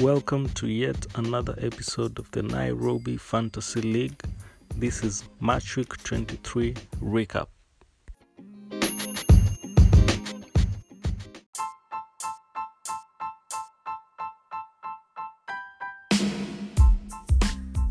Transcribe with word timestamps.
Welcome 0.00 0.48
to 0.50 0.68
yet 0.68 1.06
another 1.14 1.54
episode 1.58 2.18
of 2.18 2.30
the 2.32 2.42
Nairobi 2.42 3.16
Fantasy 3.16 3.80
League. 3.80 4.20
This 4.76 5.02
is 5.02 5.24
Match 5.40 5.76
Week 5.76 5.88
23 6.02 6.74
recap. 7.00 7.46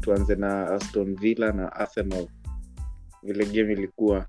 tuanze 0.02 0.36
na 0.36 0.68
aston 0.76 1.16
villa 1.16 1.52
na 1.52 1.72
arsenal 1.74 2.28
vile 3.24 3.46
game 3.46 3.74
ilikuwa 3.74 4.26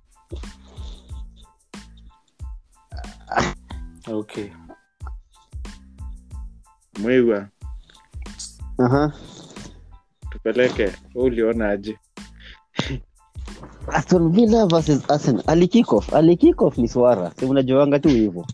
Okay. 4.08 4.48
mwiwa 7.00 7.48
Aha. 8.78 9.12
tupeleke 10.30 10.92
uliona 11.14 11.68
aje 11.70 11.98
Aston 13.92 14.32
Villa 14.32 14.66
versus 14.66 15.10
Arsenal. 15.10 15.42
Ni 16.76 16.88
swara. 16.88 17.32
Si 17.38 17.44
unajuanga 17.44 17.98
tu 17.98 18.08
hivyo. 18.08 18.46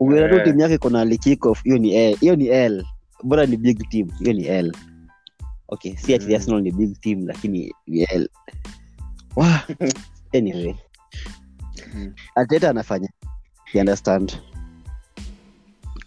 Ukiona 0.00 0.28
tu 0.28 0.34
Eh. 0.36 0.44
timu 0.44 0.60
yake 0.60 0.78
kuna 0.78 1.00
ali 1.00 1.18
hiyo 1.64 1.78
ni 1.78 1.94
L. 1.94 2.16
Hiyo 2.20 2.36
ni 2.36 2.46
L. 2.46 2.84
Bora 3.22 3.46
ni 3.46 3.56
big 3.56 3.88
team, 3.88 4.10
hiyo 4.18 4.32
ni 4.32 4.44
L. 4.46 4.72
Okay, 5.68 5.96
si 5.96 6.14
ati 6.14 6.26
Mm. 6.26 6.34
Arsenal 6.34 6.62
ni 6.62 6.72
big 6.72 7.00
team 7.00 7.26
lakini 7.26 7.74
ni 7.86 8.02
L. 8.02 8.28
Wow. 9.36 9.46
Anyway, 10.34 10.74
Mm. 11.94 12.14
Arteta 12.34 12.70
anafanya. 12.70 13.08
You 13.74 13.80
understand? 13.80 14.32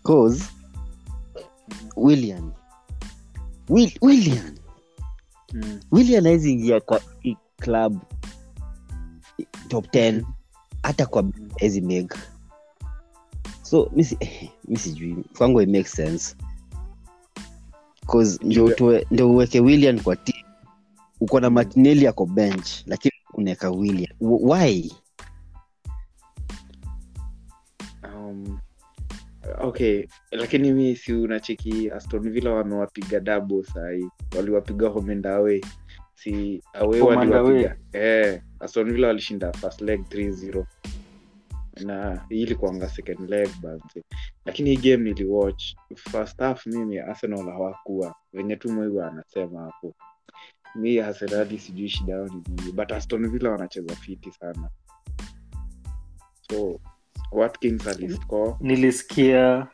Cause 0.03 0.45
William. 1.97 2.51
Will, 3.69 3.91
William. 4.01 4.55
Mm. 5.53 5.79
william 5.91 6.25
ingia 6.27 6.79
kwa 6.79 7.01
club. 7.57 7.97
I- 9.37 9.45
top 9.67 9.85
10 9.93 10.23
hata 10.83 11.05
kwa 11.05 11.23
hawezi 11.59 11.81
make. 11.81 12.17
So 13.63 13.91
mi 13.95 14.03
si- 14.03 14.17
eh, 14.19 14.49
sijui. 14.77 15.15
Kwangu 15.37 15.61
it 15.61 15.69
makes 15.69 15.91
sense. 15.91 16.35
Cause 18.07 18.39
ndio 18.43 18.75
ndio 19.11 19.31
uweke 19.31 19.59
william 19.59 19.99
kwa 19.99 20.15
team. 20.15 20.43
Uko 21.21 21.39
na 21.39 21.49
martinelli 21.49 22.05
yako 22.05 22.25
bench 22.25 22.69
lakini 22.85 23.13
unaweka 23.33 23.69
william. 23.71 24.11
W- 24.21 24.39
why 24.51 24.91
okay 29.59 30.07
lakini 30.31 30.73
mi 30.73 30.95
si 30.95 31.13
unacheki 31.13 31.91
aston 31.91 32.31
villa 32.31 32.51
wamewapiga 32.53 33.19
dabo 33.19 33.63
sahii 33.63 34.07
waliwapiga 34.37 34.87
homendawe. 34.89 35.61
Si 36.15 36.63
awe 36.73 37.01
waliwapiga. 37.01 37.77
Eh, 37.93 38.41
aston 38.59 38.91
villa 38.93 39.07
walishinda 39.07 39.53
first 39.53 39.81
leg 39.81 40.01
3-0 40.01 40.65
na 41.85 42.25
hii 42.29 42.41
ilikuanga 42.41 42.89
second 42.89 43.29
leg 43.29 43.49
basi 43.61 44.03
lakini 44.45 44.75
hii 44.75 44.91
game 44.91 45.03
niliwatch. 45.09 45.75
First 45.95 46.39
half 46.39 46.65
mimi 46.65 46.99
arsenal 46.99 47.45
hawakuwa. 47.45 48.15
Venye 48.33 48.55
tu 48.55 48.71
mwiwa 48.73 49.07
anasema 49.11 49.61
hapo. 49.61 49.95
Mi 50.75 50.99
arsenali 50.99 51.59
sijui 51.59 51.89
shida 51.89 52.13
yao 52.13 52.25
ni 52.27 52.43
nini. 52.47 52.71
But 52.71 52.91
aston 52.91 53.29
villa 53.29 53.51
wanacheza 53.51 53.95
fiti 53.95 54.31
sana. 54.31 54.69
So 56.51 56.79
watkins 57.31 57.87
aliscore 57.87 58.53
Nilisikia 58.59 59.67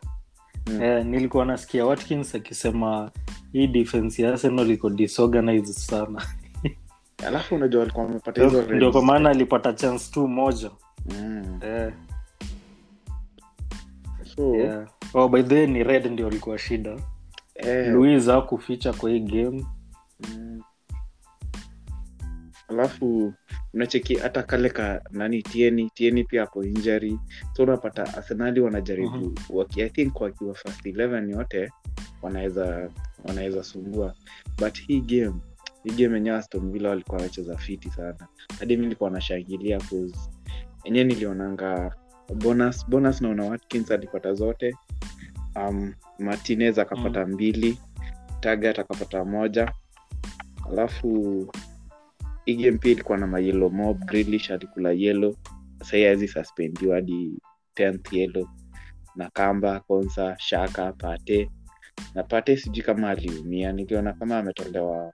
Mm. 0.68 0.82
eh, 0.84 1.06
nilikuwa 1.06 1.46
nasikia 1.46 1.86
Watkins 1.86 2.36
akisema 2.36 3.12
hii 3.54 3.68
defense 3.68 4.24
ya 4.24 4.30
Arsenal 4.30 4.72
iko 4.72 4.90
disorganized 4.90 5.76
sana. 5.76 6.22
alafu 7.28 7.56
unajua 7.56 7.82
alikuwa 7.84 8.06
amepata 8.06 8.44
hizo 8.44 8.62
Ndio 8.62 8.92
kwa 8.92 9.02
maana 9.06 9.30
alipata 9.30 9.74
chance 9.74 10.12
tu 10.12 10.28
moja. 10.28 10.72
mm. 11.06 11.60
Eh, 11.64 11.94
so 14.36 14.56
yeah. 14.56 14.88
Oh, 15.14 15.28
by 15.30 15.44
the 15.44 15.56
way 15.56 15.68
ni 15.68 15.84
red 15.84 16.06
ndio 16.06 16.28
alikuwa 16.28 16.58
shida. 16.58 16.98
eh, 17.56 17.94
Luis 17.94 18.28
akuficha 18.30 18.94
kwa 18.94 19.10
hii 19.10 19.20
game. 19.20 19.66
Alafu 22.80 23.34
unacheki 23.74 24.16
hata 24.16 24.44
kale 24.44 24.70
ka 24.70 25.02
nani 25.12 25.44
tieni 25.44 25.90
tieni 25.90 26.24
pia 26.24 26.42
hapo 26.42 26.64
injury. 26.64 27.20
So 27.54 27.64
unapata 27.64 28.14
arsenali 28.18 28.60
wanajaribu 28.60 29.18
Mhm. 29.18 29.34
waki, 29.50 29.82
i 29.82 29.90
think 29.90 30.22
wakiwa 30.22 30.56
first 30.56 30.86
11 30.86 31.30
yote 31.30 31.72
wanaweza 32.22 32.90
wanaweza 33.26 33.64
sumbua 33.64 34.14
but 34.58 34.80
hii 34.82 35.02
game 35.02 35.34
hii 35.84 35.92
game 36.04 36.16
yenyewe 36.16 36.38
aston 36.38 36.72
villa 36.72 36.90
walikuwa 36.90 37.18
wanacheza 37.18 37.58
fiti 37.58 37.90
sana. 37.90 38.28
Hadi 38.60 38.78
mi 38.78 38.84
nilikuwa 38.84 39.10
nashangilia 39.10 39.80
enyewe 40.84 41.06
nilionanga 41.06 41.96
bonus 42.36 42.90
bonus 42.90 43.22
naona 43.22 43.44
watkins 43.46 43.92
alipata 43.92 44.34
zote. 44.34 44.76
Um, 45.56 45.94
martinez 46.20 46.80
akapata 46.80 47.26
mbili 47.26 47.80
tagat 48.40 48.80
akapata 48.80 49.26
moja. 49.26 49.72
Alafu 50.72 51.48
game 52.56 52.78
pia 52.78 52.92
ilikuwa 52.92 53.18
na 53.18 53.28
mayelo 53.28 53.70
mob 53.70 54.06
Grealish 54.06 54.52
alikula 54.52 54.92
yelo 54.92 55.36
sahii 55.84 56.06
awezi 56.06 56.28
suspendiwa 56.28 56.96
hadi 56.96 57.40
10th 57.76 58.16
yelo 58.18 58.50
na 59.16 59.30
kamba 59.30 59.80
konsa 59.80 60.36
shaka 60.40 60.94
pate. 60.94 61.52
Na 62.16 62.24
pate 62.24 62.58
sijui 62.58 62.84
kama 62.84 63.10
aliumia. 63.10 63.72
Niliona 63.72 64.14
kama 64.14 64.38
ametolewa 64.38 65.14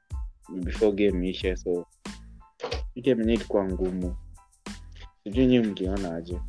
before 0.63 0.91
game 0.91 1.29
ishe 1.29 1.55
so 1.55 1.85
game 2.95 3.09
yenyewe 3.21 3.33
ilikuwa 3.33 3.65
ngumu. 3.65 4.15
Sijui 5.23 5.45
nyi 5.45 5.59
mliona 5.59 6.15
aje. 6.15 6.39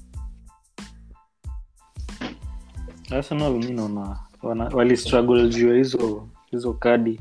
Arsenal 3.11 3.53
mi 3.53 3.73
naona 3.73 4.19
walistruggle 4.73 5.49
juu 5.49 5.69
ya 5.69 5.75
hizo 5.77 6.29
hizo 6.51 6.73
kadi 6.73 7.21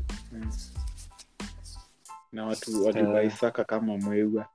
na 2.34 2.46
watu 2.46 2.86
walivaisaka 2.86 3.64
kama 3.64 3.98
mweua 3.98 4.48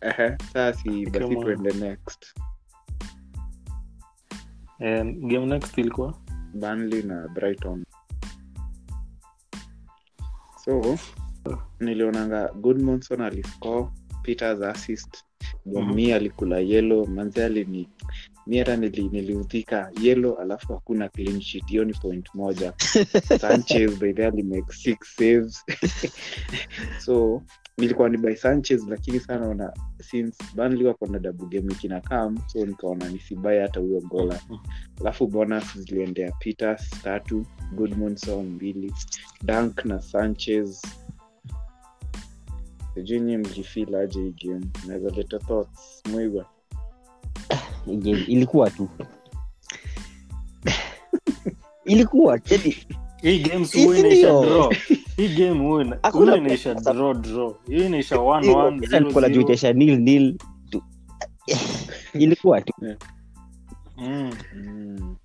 Ehe, 0.00 0.36
saa 0.52 0.72
si 0.72 1.06
basi 1.06 1.36
tuende 1.36 1.72
next. 1.72 2.34
Eh, 4.78 5.04
game 5.04 5.46
next 5.46 5.78
ilikuwa? 5.78 6.14
Banly 6.54 7.02
na 7.02 7.28
Brighton. 7.28 7.84
So 10.64 10.98
nilionanga 11.80 12.48
Goodmanson 12.52 13.20
aliscore, 13.20 13.88
Peters 14.22 14.62
assist, 14.62 15.24
Bomi 15.64 16.12
alikula 16.12 16.58
yelo 16.58 17.06
manze 17.06 17.44
alini 17.44 17.88
mi 18.46 18.58
hata 18.58 18.76
nili, 18.76 19.08
yellow 20.02 20.38
alafu 20.38 20.72
hakuna 20.72 21.08
hiyo 21.66 21.84
ni 21.84 21.92
point 21.92 22.26
moja. 22.34 22.72
Sanchez 23.40 23.98
alimake 24.26 24.72
six 24.72 24.98
saves. 25.16 25.64
So 27.04 27.42
nilikuwa 27.78 28.08
ni 28.08 28.16
by 28.18 28.34
Sanchez 28.34 28.88
lakini 28.88 29.20
sana 29.20 29.48
ona 29.48 29.72
since 30.02 30.44
banli 30.54 30.84
wako 30.84 31.06
na 31.06 31.18
kina 31.74 32.00
kam 32.00 32.38
so 32.46 32.66
nikaona 32.66 33.08
nisibai 33.08 33.58
hata 33.58 33.80
huyo 33.80 34.00
gola. 34.00 34.40
Alafu 35.00 35.26
bonus 35.26 35.78
ziliendea 35.78 36.32
peters 36.32 36.90
tatu 37.02 37.46
goodmonson 37.74 38.46
mbili 38.46 38.92
dank 39.44 39.84
na 39.84 40.00
sanchez. 40.02 40.82
Sijui 42.94 43.20
nyi 43.20 43.36
mlifilaje 43.36 44.20
hii 44.20 44.48
game. 44.48 44.66
Naweza 44.86 45.10
leta 45.16 45.38
thoughts 45.38 46.02
game 46.12 46.46
ilikuwa 47.86 48.70
tu 48.70 48.88
ilikuwa 51.84 52.40
yani, 52.50 52.76
hii 53.22 53.38
game 53.38 53.64
si 53.64 53.78
Hii 53.78 53.84
huwa 53.84 53.94
si 53.96 54.00
inaisha 54.00 54.28
ndio? 54.32 54.42
draw 54.44 54.70
hii 55.16 55.28
game 55.28 55.60
huwa 55.68 55.84
ina- 55.84 55.98
Hakuna 56.02 56.24
huwa 56.32 56.38
inaisha 56.38 56.74
pesa. 56.74 56.92
draw 56.94 57.14
draw 57.14 57.54
hiyo 57.66 57.86
inaisha 57.86 58.16
1-1, 58.16 58.82
Ila 58.84 59.00
nilikuwa 59.00 59.22
najua 59.22 59.42
0-0. 59.42 59.44
itaisha 59.44 59.72
nil 59.72 59.98
nil 60.00 60.38
tu. 60.70 60.82
ilikuwa 62.14 62.60
tu 62.60 62.72
Mm. 63.98 64.30
mm. 64.56 65.16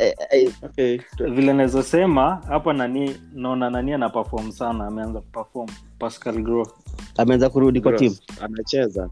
Eh, 0.00 0.14
eh, 0.30 0.52
okay 0.62 0.98
vile 1.20 1.52
naweza 1.52 1.82
sema 1.82 2.42
hapa 2.48 2.72
nani 2.72 3.16
naona 3.34 3.70
nani 3.70 3.92
ana 3.92 4.08
pefom 4.10 4.52
sana 4.52 4.86
ameanza 4.86 5.20
kuperform 5.20 5.68
pascal 5.98 6.42
gro 6.42 6.68
ameanza 7.16 7.50
kurudi 7.50 7.80
kwa 7.80 7.92
timu 7.92 8.16
anacheza 8.40 9.10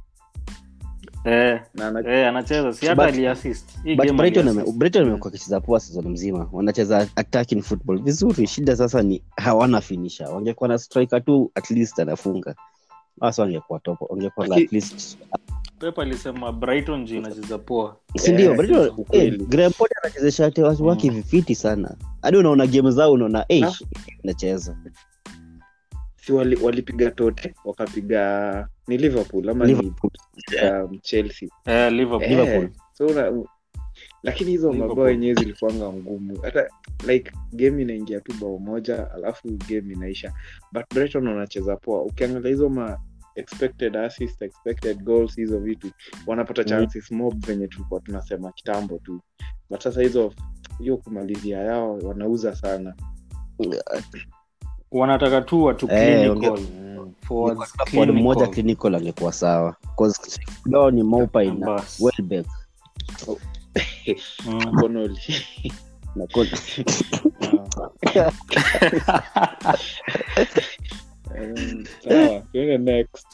eh, 1.24 1.60
na 1.74 2.00
eh, 2.06 2.28
anacheza. 2.28 2.72
Si 2.72 2.86
hata 2.86 3.02
amekuwa 5.02 5.28
akicheza 5.28 5.60
poa 5.60 5.80
season 5.80 6.08
mzima. 6.08 6.48
Wanacheza 6.52 7.08
attacking 7.16 7.62
football. 7.62 8.02
Vizuri 8.02 8.46
shida 8.46 8.76
sasa 8.76 9.02
ni 9.02 9.22
hawana 9.36 9.80
finisha 9.80 10.28
wangekuwa 10.30 10.69
na 10.69 10.78
striker 10.78 11.24
tu 11.24 11.50
at 11.54 11.70
least 11.70 11.98
anafunga. 11.98 12.54
Hasa 13.20 13.42
wangekuwa 13.42 13.78
top 13.80 14.10
wangekuwa 14.10 14.48
na 14.48 14.56
at 14.56 14.72
least 14.72 15.19
pep 15.78 15.98
alisema 15.98 16.52
brighton 16.52 17.04
juu 17.04 17.16
inacheza 17.16 17.58
poa. 17.58 17.96
Sindio 18.16 18.44
Yeah, 18.44 18.56
Brighton- 18.58 18.88
sisi 18.88 19.00
ukweli. 19.00 19.42
eh, 19.42 19.48
Graham 19.48 19.72
anachezesha 20.02 20.44
watu 20.44 20.86
wake 20.86 21.10
Mm. 21.10 21.16
vifiti 21.16 21.54
sana. 21.54 21.94
Hadi 22.22 22.36
unaona 22.36 22.66
game 22.66 22.90
zao 22.90 23.12
unaona 23.12 23.44
eh, 23.48 23.68
nacheza 24.25 24.76
si 26.24 26.32
wali- 26.32 26.56
walipiga 26.56 27.10
tote 27.10 27.54
wakapiga 27.64 28.69
ni 28.88 28.96
liverpool 28.98 29.48
ama 29.50 29.64
Liverpool. 29.64 30.10
ni 30.62 30.70
um, 30.70 30.98
chelsea. 30.98 31.48
Eh, 31.66 31.92
liverpool 31.92 32.22
Eh, 32.22 32.30
Liverpool. 32.38 32.70
so 32.92 33.06
una, 33.06 33.44
lakini 34.22 34.50
hizo 34.50 34.72
mabao 34.72 35.10
yenyewe 35.10 35.34
zilikuanga 35.34 35.92
ngumu. 35.92 36.38
Hata 36.42 36.69
like 37.06 37.32
game 37.52 37.82
inaingia 37.82 38.20
tu 38.20 38.32
bao 38.40 38.58
moja 38.58 39.10
alafu 39.12 39.48
game 39.69 39.92
inaisha. 39.92 40.32
But 40.72 40.94
brighton 40.94 41.26
wanacheza 41.28 41.76
poa. 41.76 42.02
Ukiangalia 42.02 42.48
hizo 42.50 42.68
ma 42.68 42.98
expected 43.34 43.96
assist, 43.96 44.42
expected 44.42 45.02
goals 45.02 45.36
hizo 45.36 45.58
vitu 45.58 45.90
wanapata 46.26 46.80
Mm. 46.80 46.88
mob 47.10 47.46
venye 47.46 47.68
tulikuwa 47.68 48.00
tunasema 48.00 48.52
kitambo 48.52 48.98
tu. 48.98 49.20
But 49.70 49.80
sasa 49.82 50.02
hizo 50.02 50.34
hiyo 50.78 50.96
kumalizia 50.96 51.58
yao 51.58 51.98
wanauza 51.98 52.56
sana 52.56 52.94
wanataka 54.92 55.40
tu 55.42 55.64
watu 55.64 55.88
Eh, 55.90 56.20
clinical. 56.20 56.58
mm. 56.60 57.12
forwards 57.26 57.72
Forward 57.90 58.10
mmoja 58.10 58.46
clinical. 58.46 58.54
clinical 58.54 58.94
angekuwa 58.94 59.32
sawa. 59.32 59.76
Leo 60.66 60.90
ni 60.90 61.02
Maupay. 61.02 61.52
Welbeck. 62.00 62.46
Connolly. 64.80 65.72
na 66.16 66.26
Um, 71.34 71.84
sawa 72.04 72.40
tuende 72.52 72.78
next. 72.78 73.26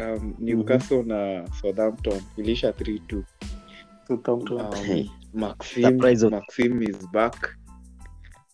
Um, 0.00 0.34
newcastle 0.38 1.02
na 1.02 1.48
southampton. 1.60 2.20
Ilisha 2.36 2.70
3-2 2.70 3.22
um, 4.08 5.08
maxim, 5.34 5.98
maxim 6.30 6.82
is 6.82 7.08
back. 7.12 7.56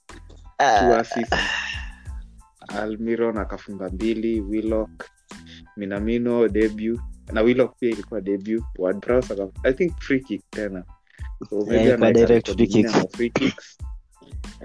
Two 0.06 0.16
Ah, 0.58 0.98
assists 0.98 1.36
almiron 2.68 3.38
akafunga 3.38 3.88
mbili 3.88 4.40
willock 4.40 5.04
minamino 5.76 6.48
debut. 6.48 7.00
Na 7.32 7.40
willock 7.42 7.78
pia 7.78 7.90
ilikuwa 7.90 8.20
debut. 8.20 8.64
Ward-Prowse 8.78 9.32
aka- 9.32 9.48
i 9.68 9.72
think 9.72 9.98
free 10.00 10.20
kick 10.20 10.42
tena. 10.50 10.84
So 11.50 11.56
maybe 11.66 11.84
ilikuwa 11.84 12.08
anaweka 12.08 12.52
free 12.54 12.64
ingine 12.64 12.88
free 13.16 13.30
kicks. 13.30 13.78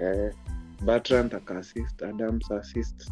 Eh, 0.02 0.32
Bertrand 0.84 1.34
akaassist 1.34 2.02
adams 2.02 2.50
assist. 2.50 3.10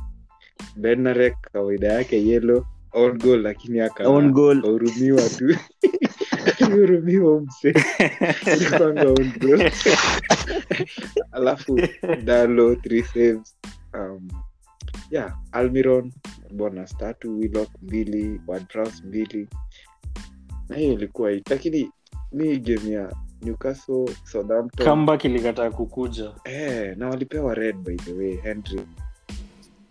Benarek 0.76 1.34
kawaida 1.52 1.92
yake 1.92 2.26
yelo 2.26 2.66
on 2.92 3.18
goal 3.18 3.40
lakini 3.42 3.80
aka- 3.80 4.08
Own 4.08 4.32
goal. 4.32 4.58
akahurumiwa 4.58 5.22
tu. 5.28 5.56
Alihurumiwa 6.60 7.40
mseanga 7.40 9.04
goal. 9.40 9.70
alafu 11.32 11.80
dalo 12.24 12.74
three 12.74 13.02
saves. 13.02 13.56
Um, 13.94 14.28
yeah 15.10 15.38
almiron 15.52 16.12
bonus 16.54 16.96
tatu 16.96 17.38
willock 17.38 17.68
mbili 17.82 18.40
wadras 18.46 19.04
mbili 19.04 19.48
na 20.68 20.76
hiyo 20.76 20.92
ilikuwa 20.92 21.30
hii. 21.30 21.42
lakini 21.50 21.90
mi 22.32 22.58
game 22.58 22.90
ya 22.90 23.12
newcastle 23.42 24.04
southampton. 24.24 24.86
Comeback 24.86 25.24
ilikataa 25.24 25.70
kukuja. 25.70 26.32
Eh, 26.44 26.96
na 26.96 27.08
walipewa 27.08 27.54
red 27.54 27.76
by 27.76 27.96
the 27.96 28.12
way 28.12 28.36
henry. 28.36 28.80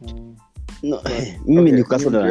Mm. 0.01 0.35
no, 0.83 1.01
mimi 1.45 1.61
Okay, 1.61 1.71
Newcastle 1.75 2.09
mimi 2.11 2.23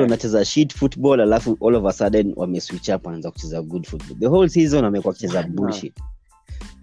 Yeah. 0.00 0.10
wanacheza 0.10 0.44
shit 0.44 0.74
football 0.74 1.20
alafu 1.20 1.58
all 1.68 1.74
of 1.74 1.84
a 1.86 1.92
sudden 1.92 2.32
wameswitch 2.36 2.88
up 2.88 3.06
wanaanza 3.06 3.30
kucheza 3.30 3.62
good 3.62 3.86
football. 3.86 4.18
The 4.18 4.26
whole 4.26 4.48
season 4.48 4.84
wamekuwa 4.84 5.14
kucheza 5.14 5.42
bullshit 5.42 5.56
bullshit 5.56 5.94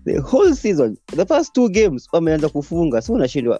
the 0.06 0.20
whole 0.20 0.54
season 0.56 0.98
the 1.16 1.26
first 1.26 1.54
two 1.54 1.70
games 1.70 2.08
wameanza 2.14 2.50
kufunga 2.50 3.02
so 3.02 3.14
unashindwa. 3.14 3.60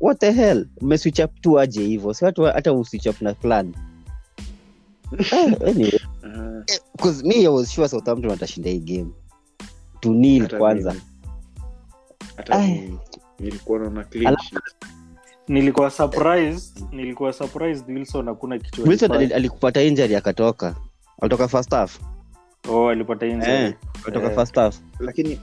What 0.00 0.18
the 0.20 0.32
hell? 0.32 0.66
Umeswitch 0.80 1.18
up 1.20 1.40
tu 1.40 1.60
aje 1.60 1.82
hivyo? 1.82 2.14
Si 2.14 2.24
watu 2.24 2.42
hata 2.42 2.72
uswitch 2.72 3.06
up 3.06 3.20
na 3.22 3.34
plan. 3.34 3.74
Ah, 5.32 5.66
anyway, 5.66 5.98
Ah, 6.24 6.62
me 7.24 7.34
I 7.34 7.48
was 7.48 7.70
sure 7.72 7.88
Southampton 7.88 8.30
watashinda 8.30 8.70
hii 8.70 8.78
game. 8.78 9.10
To 10.00 10.12
nil 10.14 10.48
kwanza. 10.58 10.94
nilikuwa 13.38 13.78
naona 13.78 14.04
clean 14.04 14.26
Alafu- 14.26 14.42
sheet. 14.44 14.62
nilikuwa 15.48 15.90
surprised 15.90 16.84
nilikuwa 16.92 17.32
surprised 17.32 17.88
wilson 17.88 18.26
hakuna 18.26 18.58
kitu 18.58 18.82
Wilson 18.88 19.12
alikupata 19.12 19.82
injury 19.82 20.16
akatoka. 20.16 20.76
Alitoka 21.20 21.48
first 21.48 21.70
half 21.70 21.98
oh 22.68 22.88
alipata 22.88 23.26
Eh, 23.26 23.74
alitoka 24.04 24.26
Eh. 24.30 24.34
first 24.34 24.54
half. 24.54 24.80
Lakini 25.00 25.40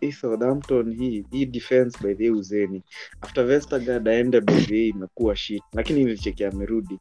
hii 0.00 0.12
southampton 0.12 0.94
hii 0.96 1.24
hii 1.30 1.46
defense 1.46 1.98
by 2.02 2.14
the 2.14 2.30
uzeni. 2.30 2.82
After 3.20 3.44
vestergard 3.44 4.08
aende 4.08 4.40
by 4.40 4.52
the 4.54 4.88
imekuwa 4.88 5.36
shit. 5.36 5.62
Lakini 5.72 6.04
nilichekia 6.04 6.48
amerudi. 6.48 6.98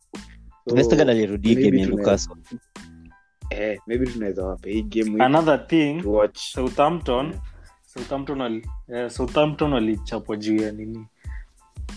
So, 0.70 0.76
Vestergaard 0.76 1.10
alirudi 1.10 1.56
game 1.56 1.82
ya 1.82 1.88
Newcastle. 1.88 2.36
Eh, 3.50 3.80
maybe 3.88 4.06
tunaweza 4.06 4.46
wape 4.46 4.72
hii 4.72 4.82
game 4.84 5.24
another 5.24 5.68
thing 5.68 6.02
to 6.02 6.12
watch. 6.12 6.38
Southampton 6.40 7.34
southampton 7.86 8.42
wali, 8.42 8.68
eh, 8.94 9.10
southampton 9.10 9.74
walichapwa 9.74 10.38
juu 10.38 10.56
ya 10.56 10.72
nini? 10.72 11.06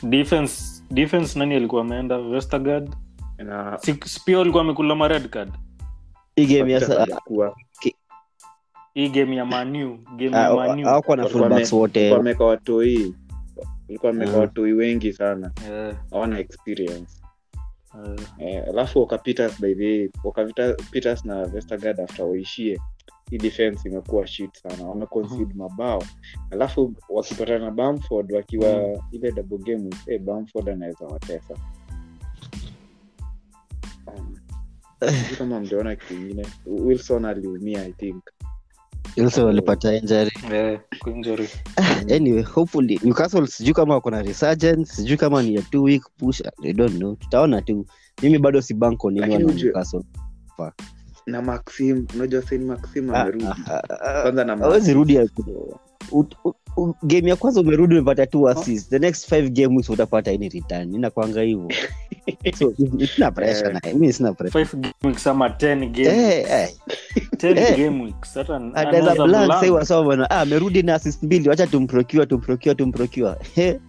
Defense 0.02 0.82
defense 0.90 1.38
nani 1.38 1.54
alikuwa 1.54 1.82
ameenda? 1.82 2.16
Westergard 2.16 2.94
na 3.38 3.78
pia 4.24 4.40
alikuwa 4.40 4.62
amekula 4.64 4.94
mared 4.94 5.28
card 5.28 5.52
hii 6.36 6.46
game 6.46 6.72
ya 6.72 6.80
Peter 6.80 6.94
sa- 6.94 7.00
hajakuwa. 7.00 7.56
hii 8.94 9.08
game 9.08 9.36
ya 9.36 9.44
manu 9.44 9.98
game 10.16 10.36
ah, 10.36 10.40
ya 10.40 10.44
hawakuwa 10.84 11.16
manu 11.16 11.16
na 11.16 11.28
fullbacks 11.28 11.72
wote. 11.72 12.12
wameka 12.12 12.44
watoi 12.44 13.14
walikuwa 13.88 14.12
wameka 14.12 14.32
Ah. 14.32 14.38
watoi 14.38 14.72
wengi 14.72 15.12
sana. 15.12 15.52
Hawana 16.10 16.34
yeah. 16.36 16.46
experience. 16.50 17.22
Eh, 18.04 18.16
eh, 18.38 18.64
alafu 18.68 18.98
Walker 18.98 19.14
wakapitas 19.18 19.60
by 19.60 19.74
the 19.74 19.84
way, 20.24 20.74
Peters 20.90 21.24
na 21.24 21.44
Vestergaard 21.46 22.00
after 22.00 22.24
waishie 22.24 22.78
hii 23.30 23.38
defense 23.38 23.88
imekuwa 23.88 24.26
shit 24.26 24.54
sana. 24.56 24.84
Wameconcede 24.88 25.54
mabao. 25.54 26.02
Alafu 26.50 26.94
wakipatana 27.08 27.58
na 27.64 27.70
Bamford 27.70 28.32
wakiwa 28.32 28.98
ile 29.10 29.32
double 29.32 29.58
game 29.58 29.90
hey, 30.06 30.18
Bamford 30.18 30.68
anaweza 30.68 31.04
watesa. 31.06 31.54
Um, 34.06 34.36
kama 35.38 35.60
mliona 35.60 35.96
kitu 35.96 36.14
ingine 36.14 36.46
wilson 36.66 37.24
aliumia 37.24 37.84
i 37.84 37.92
think. 37.92 38.24
Wilson 39.16 39.44
walipata 39.44 39.94
injury. 39.94 40.30
Eh, 40.52 40.80
injury. 41.06 41.48
anyway 42.16 42.42
hopefully 42.42 43.00
Newcastle 43.04 43.46
sijui 43.46 43.74
kama 43.74 43.94
wako 43.94 44.10
na 44.10 44.22
resurgence 44.22 44.92
sijui 44.92 45.16
kama 45.16 45.42
ni 45.42 45.56
a 45.58 45.62
two 45.62 45.82
week 45.82 46.02
push 46.18 46.42
I 46.64 46.72
don't 46.72 46.96
know. 46.96 47.14
Tutaona 47.16 47.62
tu. 47.62 47.86
Mimi 48.22 48.38
bado 48.38 48.62
si 48.62 48.74
banko 48.74 49.08
on 49.08 49.14
Lakini 49.18 49.34
anyone 49.34 49.72
wa 50.58 50.72
na 51.26 51.42
maxim 51.42 52.06
unajua 52.14 52.42
saini 52.42 52.64
maxim 52.64 53.10
Ah, 53.10 53.20
amerudi 53.20 53.44
ah, 53.44 53.82
ah, 54.00 54.22
kwanza 54.22 54.44
na 54.44 54.52
awezi 54.52 54.94
rudi 54.94 55.18
game 57.02 57.30
ya 57.30 57.36
kwanza 57.36 57.60
umerudi 57.60 57.94
umepata 57.94 58.26
two 58.26 58.48
assist 58.48 58.90
the 58.90 58.98
next 58.98 59.28
five 59.28 59.50
game 59.50 59.76
weeks 59.76 59.90
utapata 59.90 60.30
any 60.30 60.48
return. 60.48 60.94
Inakwanga 60.94 61.42
hivyo. 61.42 61.68
So 62.58 62.74
sina 63.14 63.30
pressure 63.30 63.68
Eh. 63.68 63.74
na 63.74 63.80
mimi 63.92 64.12
sina 64.12 64.32
pressure. 64.32 64.64
Five 64.64 64.80
game 64.82 64.94
weeks 65.04 65.26
ama 65.26 65.48
10 65.48 65.90
game 65.90 66.08
eh 66.08 66.44
eh. 66.50 66.70
10 67.36 67.58
eh. 67.58 67.76
game 67.76 68.02
weeks. 68.04 68.34
Hata 68.34 68.56
anaweza 68.56 68.88
anaweza 68.88 69.24
blank 69.26 69.46
blank. 69.60 69.74
wasoma 69.74 70.02
bwana 70.02 70.30
ah 70.30 70.40
amerudi 70.40 70.82
na 70.82 70.94
assist 70.94 71.22
mbili. 71.22 71.48
Wacha 71.48 71.66
tumprocure 71.66 72.26
tumprocure 72.26 72.74
tumprocure. 72.74 73.34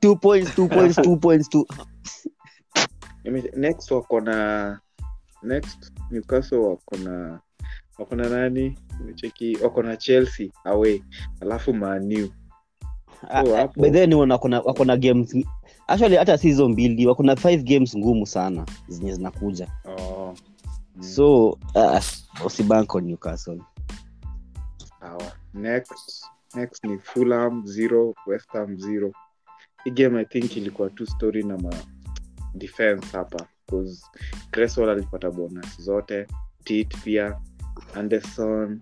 Two 0.00 0.16
points 0.16 0.54
two 0.54 0.68
points 0.68 0.96
two 0.96 1.16
points 1.16 1.48
two. 1.48 1.66
Next 3.56 3.90
wako 3.90 4.20
na 4.20 4.78
next 5.42 5.92
newcastle 6.10 6.58
wako 6.58 6.96
na 6.96 7.40
wako 7.98 8.16
na 8.16 8.28
nani? 8.28 8.78
Cheki 9.14 9.56
wako 9.62 9.82
na 9.82 9.96
chelsea 9.96 10.50
away. 10.64 11.02
Alafu 11.40 11.74
manu 11.74 12.30
So, 13.44 13.54
wana- 14.14 14.34
wako 14.34 14.48
na- 14.48 14.60
games 14.96 15.36
actually 15.86 16.16
hata 16.16 16.38
si 16.38 16.46
hizo 16.48 16.68
mbili 16.68 17.06
wako 17.06 17.22
na 17.22 17.36
five 17.36 17.62
games 17.62 17.96
ngumu 17.96 18.26
sana 18.26 18.66
zenye 18.88 19.14
zinakuja. 19.14 19.68
Oh. 19.84 20.34
mm, 20.96 21.02
so 21.02 21.48
uh, 21.48 22.00
on 22.94 23.04
newcastle. 23.04 23.60
Our 25.02 25.32
next 25.54 26.24
next 26.54 26.84
ni 26.84 26.98
fulham 26.98 27.66
zero 27.66 28.14
westham 28.26 28.76
zero. 28.78 29.12
Hii 29.84 29.90
game 29.90 30.20
i 30.20 30.24
think 30.24 30.56
ilikuwa 30.56 30.90
tu 30.90 31.06
story 31.06 31.42
na 31.42 31.58
ma 31.58 31.74
defense 32.54 33.06
hapa 33.16 33.46
alipata 34.90 35.30
bonus 35.30 35.80
zote 35.82 36.26
tit 36.64 36.96
pia 37.04 37.40
anderson 37.94 38.80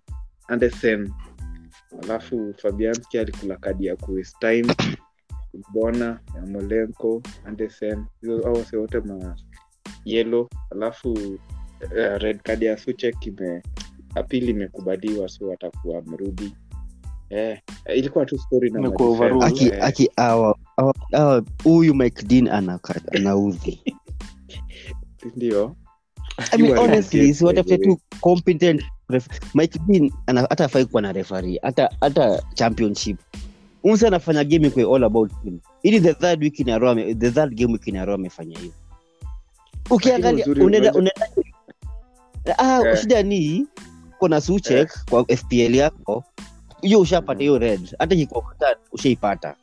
andersen. 0.49 1.13
Alafu 2.03 2.55
fabianski 2.63 3.19
alikula 3.19 3.57
kadi 3.57 3.87
ya 3.87 3.97
kuwaste 3.97 4.67
bona 5.73 6.21
ya 6.35 6.47
molenko 6.47 7.23
andersen. 7.45 8.05
Hizo 8.21 8.47
au 8.47 8.65
wote 8.81 9.01
ma 9.01 9.37
yelo 10.05 10.49
alafu 10.71 11.13
uh, 11.13 12.17
red 12.19 12.43
card 12.43 12.63
ya 12.63 12.77
suchek 12.77 13.27
ime 13.27 13.63
apili 14.15 14.51
imekubaliwa 14.51 15.29
so 15.29 15.49
watakuwa 15.49 16.03
mrudi. 16.03 16.57
Eh, 17.31 17.61
ilikuwa 17.95 18.27
tu 18.27 18.39
story 18.39 18.71
na 18.71 18.93
aki 19.41 19.67
eh. 19.69 19.85
aki 19.85 20.11
awa- 20.17 20.59
huyu 21.65 21.95
mike 21.95 22.23
dean 22.27 22.49
anaudhi 23.13 23.83
ndio 25.37 25.77
I 26.53 26.57
mean, 26.59 26.79
honestly 26.79 27.35
si 27.35 27.45
watafute 27.45 27.79
tu 27.79 28.01
competent 28.21 28.83
ref- 29.11 29.29
mike 29.55 29.79
dean 29.89 30.11
hata 30.27 30.65
afai 30.65 30.85
kuwa 30.85 31.03
na 31.03 31.13
refari 31.13 31.59
hata 31.63 31.91
hata 32.01 32.43
championship. 32.55 33.19
Umse 33.85 34.07
anafanya 34.07 34.45
game 34.45 34.71
kwa 34.71 34.83
all 34.97 35.05
about 35.05 35.33
him. 35.45 35.61
Ili 35.83 36.01
the 36.01 36.15
third 36.15 36.43
week 36.43 36.61
in 36.61 36.69
a 36.71 36.79
row 36.79 36.95
the 36.95 37.31
third 37.31 37.55
game 37.55 37.73
week 37.73 37.87
in 37.87 37.97
a 37.97 38.05
row 38.05 38.15
amefanya 38.15 38.59
hivyo. 38.59 38.73
ukiangalia 39.91 40.47
unaenda 40.47 40.93
unaenda 40.93 41.29
ah 42.59 42.81
yeah. 42.85 43.01
shida 43.01 43.23
ni 43.23 43.67
kuna 44.19 44.41
suchek 44.41 45.05
kwa 45.11 45.25
fpl 45.37 45.75
yako 45.75 46.25
hiyo 46.83 47.01
ushapata 47.01 47.41
hiyo 47.41 47.59
red. 47.59 47.97
Hata 47.99 48.17
kikokata 48.17 48.77
ushaipata. 48.93 49.57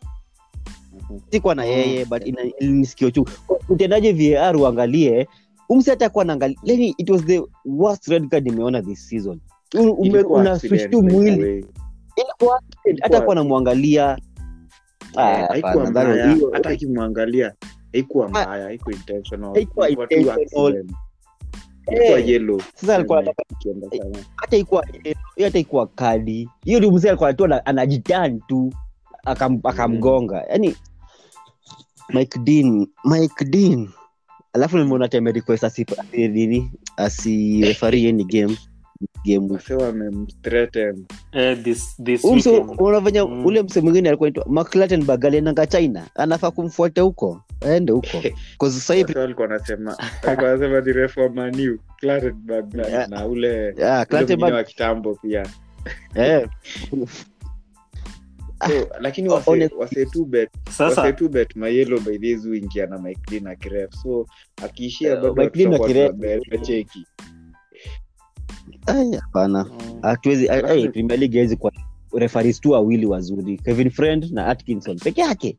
Sikuwa 1.32 1.56
na 1.56 1.64
Mm. 1.64 1.70
yeye 1.70 2.06
but 2.06 2.26
ina- 2.28 2.42
ilinisikio 2.60 3.12
chu 3.12 3.26
utendaje 3.70 4.14
var 4.36 4.58
uangalie 4.58 5.28
umsi 5.70 5.90
hata 5.90 6.10
kuwa 6.10 6.26
naangalia 6.26 6.58
yani 6.64 6.96
it 6.98 7.10
was 7.10 7.26
the 7.26 7.42
worst 7.66 8.08
red 8.08 8.28
card 8.30 8.46
nimeona 8.46 8.82
this 8.82 9.08
season. 9.10 9.40
U- 9.76 9.92
una 10.42 10.60
switch 10.60 10.82
tu 10.92 11.02
mwili. 11.04 11.66
Hata 13.02 13.22
kuwa 13.22 13.36
namwangalia 13.36 14.18
Ah, 15.16 15.48
Eh, 16.30 16.36
hiyo- 16.36 16.50
hata 16.54 16.70
akimwangalia 16.70 17.54
haikuwa 17.94 18.30
mbaya 18.30 18.64
haikuwa 18.64 18.96
intentional. 18.96 19.54
Haikuwa 19.54 19.90
intentional. 20.36 20.74
Eh, 21.88 22.10
ikuwa 24.58 24.86
hiyo 25.36 25.48
hata 25.48 25.60
ikuwa 25.60 25.88
kadi. 25.88 26.50
Hiyo 26.66 26.80
ndio 26.80 26.92
mzee 26.92 27.08
alikuwa 27.10 27.34
tu 27.34 27.46
ana- 27.46 27.66
anajitan 27.66 28.40
tu 28.48 28.74
akam- 29.26 29.60
mm. 29.62 29.64
yani 30.50 30.76
mike 32.14 32.40
dean 32.40 32.88
mike 33.06 33.46
dean 33.46 33.90
alafu 34.54 34.78
nimeona 34.78 35.08
time 35.08 35.30
asinini 35.30 35.54
asi 35.54 35.66
asi- 35.68 35.86
nini 36.30 36.72
asirefari 36.98 38.08
any 38.08 38.24
game 38.24 38.58
eh, 41.34 41.58
venye 43.00 43.22
Mm. 43.24 43.46
ule 43.46 43.64
mse 43.64 43.82
mwingine 43.82 44.10
alikuwa 44.10 44.32
maclaten 44.50 45.04
mclatenberg 45.04 45.68
china. 45.68 46.08
Anafaa 46.16 46.52
kumfuata 46.52 47.02
huko 47.02 47.42
aende 47.62 47.92
huko. 47.94 48.08
Ni 48.58 49.00
na- 53.08 53.28
ule 53.28 53.74
wa 54.56 54.64
kitambo 54.64 55.16
pia 55.16 55.46
wase 59.78 61.12
tu 61.14 61.30
bet 61.30 61.56
mayelo 61.56 62.00
by 62.00 62.18
uingia 62.46 62.86
na 62.88 62.98
Mike 62.98 63.22
Dean 63.32 63.48
so 64.04 64.26
akiishia 64.64 65.16
Eh, 68.88 69.20
hapana. 69.22 69.64
Mm, 69.64 70.00
hatuwezi 70.02 70.48
premier 70.92 71.20
league 71.20 71.40
kuwa 71.56 71.72
refaris 72.14 72.62
tu 72.62 72.72
wawili 72.72 73.06
wazuri. 73.06 73.58
Kevin 73.58 73.90
friend 73.90 74.32
na 74.32 74.48
atkinson. 74.48 75.00
Peke 75.00 75.22
yake. 75.22 75.58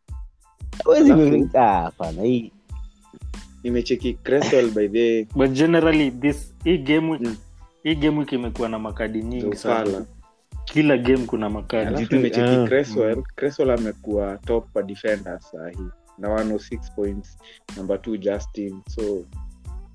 Ah, 1.54 1.82
hapana. 1.82 2.22
Hii 2.22 2.52
nimecheki 3.64 4.14
Cresswell 4.14 4.70
by 4.70 4.88
the 4.88 5.26
but 5.34 5.50
generally 5.50 6.10
this 6.10 6.54
hii 6.64 6.78
game 6.78 7.10
week 7.10 7.20
Mm. 7.22 7.36
hii 7.82 7.94
game 7.94 8.18
week 8.18 8.32
imekuwa 8.32 8.68
na 8.68 8.78
makadi 8.78 9.22
nyingi 9.22 9.56
sana. 9.56 10.06
Kila 10.72 10.96
game 10.98 11.26
kuna 11.26 11.50
makadi 11.50 11.86
alafu 11.86 12.02
Jitu- 12.04 12.16
nimecheki 12.16 12.40
ah, 12.50 12.66
amekuwa 13.74 14.36
top 14.36 14.72
kwa 14.72 14.82
defender 14.82 15.40
sahii 15.40 15.86
na 16.18 16.28
106 16.28 16.94
points 16.94 17.38
number 17.76 18.02
two 18.02 18.16
Justin 18.16 18.80
so 18.88 19.02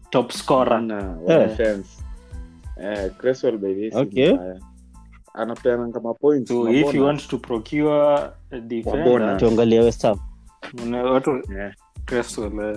top 0.09 0.31
scorer 0.31 0.81
wa 1.25 1.33
Eh. 1.33 1.47
defense 1.49 2.03
eh 2.81 3.11
Okay. 3.95 4.37
anapeana 5.33 5.91
kama 5.91 6.13
points 6.13 6.47
so 6.49 6.69
if 6.69 6.93
you 6.93 7.03
want 7.05 7.27
to 7.27 7.37
procure 7.37 8.15
a 8.51 8.59
defender. 8.59 9.03
West 9.83 10.01
Ham. 10.01 10.19
watu 11.03 11.31
Eh, 11.35 11.41
eh. 11.59 11.73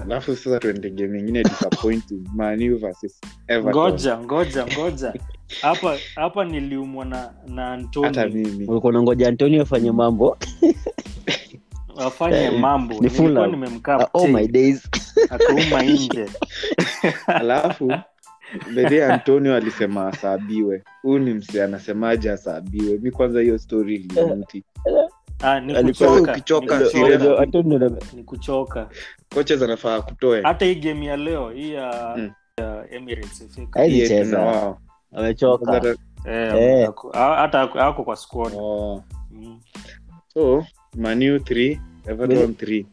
Alafu 0.02 0.36
sasa 0.36 0.58
tuende 0.58 0.90
game 0.90 1.18
ingine 1.18 1.42
disappointing. 1.42 2.24
Man 2.34 2.62
U 2.72 2.78
versus 2.78 3.20
Everton. 3.48 3.72
Ngoja 3.72 4.18
ngoja 4.18 4.66
ngoja. 4.66 5.14
Hapa 5.62 5.98
hapa 6.14 6.44
niliumwa 6.44 7.04
na 7.04 7.32
na 7.48 7.64
hata 7.66 8.22
antoni 8.22 8.34
mimi. 8.34 8.66
Ulikuwa 8.66 8.90
unangoja 8.90 9.28
antonio 9.28 9.62
afanye 9.62 9.92
mambo? 9.92 10.38
Wafanye 11.96 12.36
Eh, 12.36 12.60
mambo. 12.60 12.94
ni 12.94 13.00
nilikuwa 13.00 13.28
Fulham. 13.28 13.50
nimemkaa 13.50 13.98
Ah, 14.00 14.08
oh 14.12 14.26
nje. 15.82 16.26
Alafu 17.26 17.92
bedhe 18.74 19.04
antonio 19.04 19.54
alisema 19.56 20.06
asabiwe. 20.06 20.82
Huyu 21.02 21.18
ni 21.18 21.34
msi 21.34 21.60
anasemaje 21.60 22.30
asaabiwe 22.30 22.98
mi 22.98 23.10
kwanza 23.10 23.40
hiyo 23.40 23.58
story 23.58 23.94
ilimuti. 23.96 24.56
Ni 24.56 24.64
Alikuwa 24.84 25.09
kuchoka, 26.32 26.86
sirena. 26.90 27.18
kuchoka, 27.18 27.42
Antonio 27.42 27.78
na- 27.78 27.90
ni 28.12 28.24
kuchoka. 28.24 28.88
Coaches 29.34 29.62
anafaa 29.62 30.00
kutoe. 30.02 30.42
Hata 30.42 30.64
hii 30.64 30.74
game 30.74 31.06
ya 31.06 31.16
leo 31.16 31.50
hii 31.50 31.72
ya 31.72 32.14
Mm. 32.18 32.30
ya 32.58 32.84
amechoka. 35.12 35.64
Kwanza 35.66 35.96
eh, 36.26 36.54
Eh. 36.54 36.88
ako- 36.88 37.10
hata 37.12 37.60
ako- 37.60 37.80
ako 37.80 38.04
kwa 38.04 38.16
squad. 38.16 38.52
Oh. 38.56 39.02
Mm, 39.30 39.60
so 40.34 40.64
manu 40.96 41.38
3 41.38 41.80
everton 42.06 42.54
3 42.54 42.86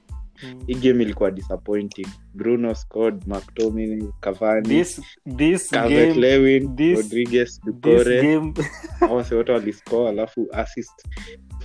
mm. 0.44 0.60
hii 0.68 0.76
game 0.76 1.04
ilikuwa 1.04 1.32
disappointing. 1.32 2.08
Bruno 2.34 2.76
scored 2.76 3.22
mctominay 3.28 4.08
cavani 4.20 4.68
this 4.70 5.02
this 5.38 5.72
game 5.72 6.14
lewin 6.14 6.76
this- 6.76 6.96
rodriguez 6.96 7.62
dukore 7.66 8.42
awase 9.02 9.36
wote 9.36 9.52
waliscore 9.52 10.10
alafu 10.10 10.48
assist 10.52 11.06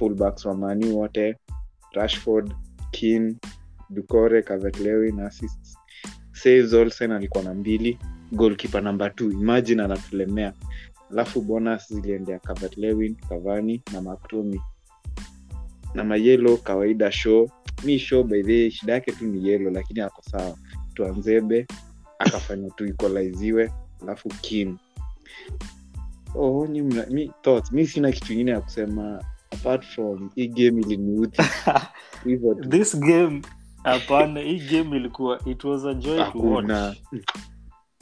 fullbacks 0.02 0.44
wa 0.44 0.54
mani 0.54 0.86
wote 0.92 1.36
rashford 1.92 2.52
kin 2.90 3.36
dukore 3.90 4.42
Calvert 4.42 4.80
lewin 4.80 5.20
assists. 5.20 5.78
Saves 6.32 6.72
olsen 6.72 7.12
alikuwa 7.12 7.44
na 7.44 7.54
mbili 7.54 7.98
goalkeeper 8.32 8.82
namba 8.82 9.10
t 9.10 9.24
imagine 9.24 9.82
anatulemea. 9.82 10.52
Alafu 11.10 11.40
bonus 11.42 11.92
ziliendea 11.94 12.38
Calvert 12.38 12.76
lewin 12.76 13.14
cavani 13.28 13.82
na 13.92 14.00
maktomi 14.02 14.60
na 15.94 16.04
mayelo 16.04 16.56
kawaida 16.56 17.12
show. 17.12 17.50
Mi 17.84 17.98
show 17.98 18.24
baidhee 18.24 18.70
shida 18.70 18.92
yake 18.92 19.12
tu 19.12 19.26
ni 19.26 19.48
yelo 19.48 19.70
lakini 19.70 20.00
ako 20.00 20.22
sawa. 20.22 20.56
Tuanzebe 20.94 21.66
akafanya 22.18 22.70
tu 22.70 22.84
equaliziwe 22.86 23.72
alafu 24.02 24.28
kin 24.28 24.78
oh, 26.34 26.66
mi, 26.66 27.30
mi 27.72 27.86
sina 27.86 28.12
kitu 28.12 28.32
ingine 28.32 28.50
ya 28.50 28.60
kusema 28.60 29.24
apart 29.52 29.84
from 29.84 30.30
hii 30.34 30.48
game 30.48 30.80
iliniuti 30.82 31.42
this 32.70 32.96
game 33.00 33.42
hapana 33.82 34.40
hii 34.40 34.58
game 34.60 34.96
ilikuwa 34.96 35.40
it 35.46 35.64
was 35.64 35.84
a 35.84 35.94
joy 35.94 36.24
to 36.32 36.38
watch. 36.38 36.96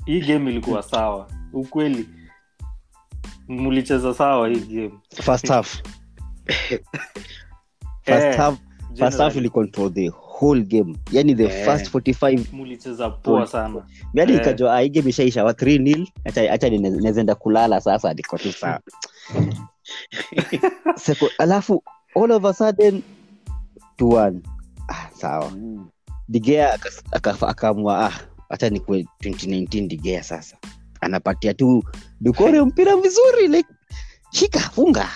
Hii 0.07 0.21
game 0.21 0.50
ilikuwa 0.50 0.83
sawa. 0.83 1.28
Ukweli 1.52 2.09
mlicheza 3.49 4.14
sawa 4.14 4.49
hii 4.49 4.61
game. 4.61 4.90
First 5.23 5.49
half. 5.49 5.78
Eh, 8.07 8.16
first 8.16 8.38
half 8.38 8.59
first 8.99 9.19
half 9.19 9.37
ili 9.37 9.50
control 9.50 9.92
the 9.92 10.09
whole 10.11 10.62
game. 10.62 10.97
Yani 11.12 11.35
the 11.35 11.45
Eh. 11.45 11.64
first 11.64 11.90
45 11.95 12.52
mlicheza 12.52 13.11
poa 13.11 13.47
sana. 13.47 13.87
Yani 14.14 14.33
Eh. 14.33 14.38
ikajua 14.40 14.80
hii 14.80 14.88
game 14.88 15.11
ishaisha 15.11 15.45
wa 15.45 15.52
3 15.54 15.78
nil. 15.78 16.09
Acha 16.25 16.52
acha 16.52 16.69
nezenda 16.71 17.35
kulala 17.35 17.80
sasa 17.80 18.14
niko 18.14 18.38
tu 18.38 18.52
sawa 18.52 18.80
Seko- 21.04 21.30
alafu 21.38 21.82
all 22.16 22.30
of 22.32 22.44
a 22.44 22.52
sudden 22.54 23.02
2-1 23.99 24.40
ah, 24.88 25.09
sawa. 25.16 25.50
Mm. 25.50 25.88
digea 26.28 26.78
akaamua 27.12 28.06
aka- 28.06 28.14
ah 28.16 28.20
hata 28.49 28.70
nikue 28.70 29.06
2019 29.23 29.87
digea 29.87 30.23
sasa. 30.23 30.56
Anapatia 31.00 31.54
tu 31.54 31.85
dukore 32.20 32.62
mpira 32.64 32.97
vizuri 32.97 33.49
like 33.49 33.68
shika 34.30 34.61
funga. 34.61 35.09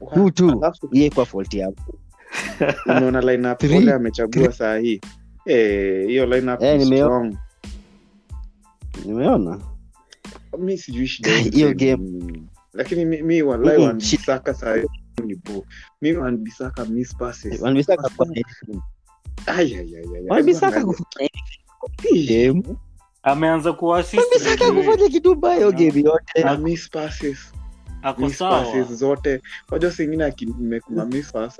Huu 0.00 0.30
tu 0.30 0.62
iye 0.92 1.10
kwa 1.10 1.26
folti 1.26 1.58
yangu 1.58 1.98
unaona 2.86 3.20
lineup 3.20 3.62
ole 3.62 3.92
amechagua 3.92 4.52
saa 4.52 4.76
hii. 4.78 5.00
Hiyo 5.44 6.26
hey, 6.26 6.40
lineup 6.40 6.60
hey, 6.60 6.78
ni 6.78 6.84
nimeo- 6.84 7.04
strong. 7.06 7.36
nimeona. 9.04 9.60
Mi 10.58 10.78
sijui 10.78 11.06
shida 11.06 11.30
hiyo 11.36 11.74
game. 11.74 11.96
ni- 11.96 12.46
lakini 12.76 13.04
mi, 13.04 13.22
mi 13.22 13.42
walai 13.42 13.76
Mm-mm, 13.76 13.86
wanbisaka 13.86 14.54
saa 14.54 14.76
hii 14.76 14.86
ni 15.24 15.34
bo 15.34 15.64
mi 16.02 16.12
wanbisaka 16.12 16.84
miss 16.84 17.16
passes. 17.16 17.60
Wanbisaka 17.60 18.08
kwa 18.16 18.26
wanbisaka 20.28 20.84
kufanya 20.84 21.30
ameanza 23.22 23.72
kufanya 23.72 25.08
kitu 25.08 25.34
mbaya 25.34 25.70
game 25.72 26.00
yote. 26.00 26.42
Passes, 26.90 27.52
passes 28.38 28.92
zote. 28.92 29.42
Wajua 29.70 29.90
singine 29.90 30.24
akimekuma 30.24 31.04